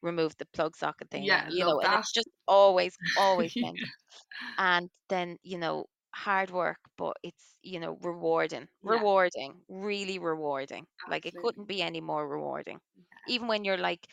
[0.02, 3.72] remove the plug socket thing Yeah, you know and it's just always always Yeah.
[4.58, 8.90] and then you know hard work but it's you know rewarding Yeah.
[8.90, 13.34] rewarding really rewarding like it couldn't be any more rewarding Yeah.
[13.34, 14.06] even when you're like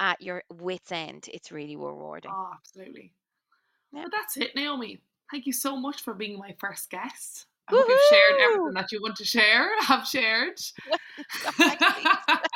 [0.00, 3.12] at your wits end it's really rewarding Oh, absolutely.
[3.92, 4.02] Yeah.
[4.04, 5.00] But that's it, Naomi.
[5.30, 7.46] Thank you so much for being my first guest.
[7.68, 9.70] I hope you've shared everything that you want to share.
[9.82, 10.58] Have shared.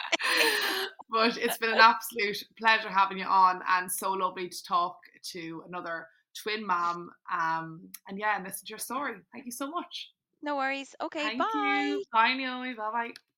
[1.11, 4.97] but it's been an absolute pleasure having you on and so lovely to talk
[5.33, 6.07] to another
[6.43, 7.11] twin mom.
[7.33, 9.15] Um, and yeah, and listen to your story.
[9.33, 10.11] Thank you so much.
[10.43, 12.05] no worries okay Thank bye you.
[12.13, 12.75] Bye, Naomi.
[12.75, 13.32] Bye bye.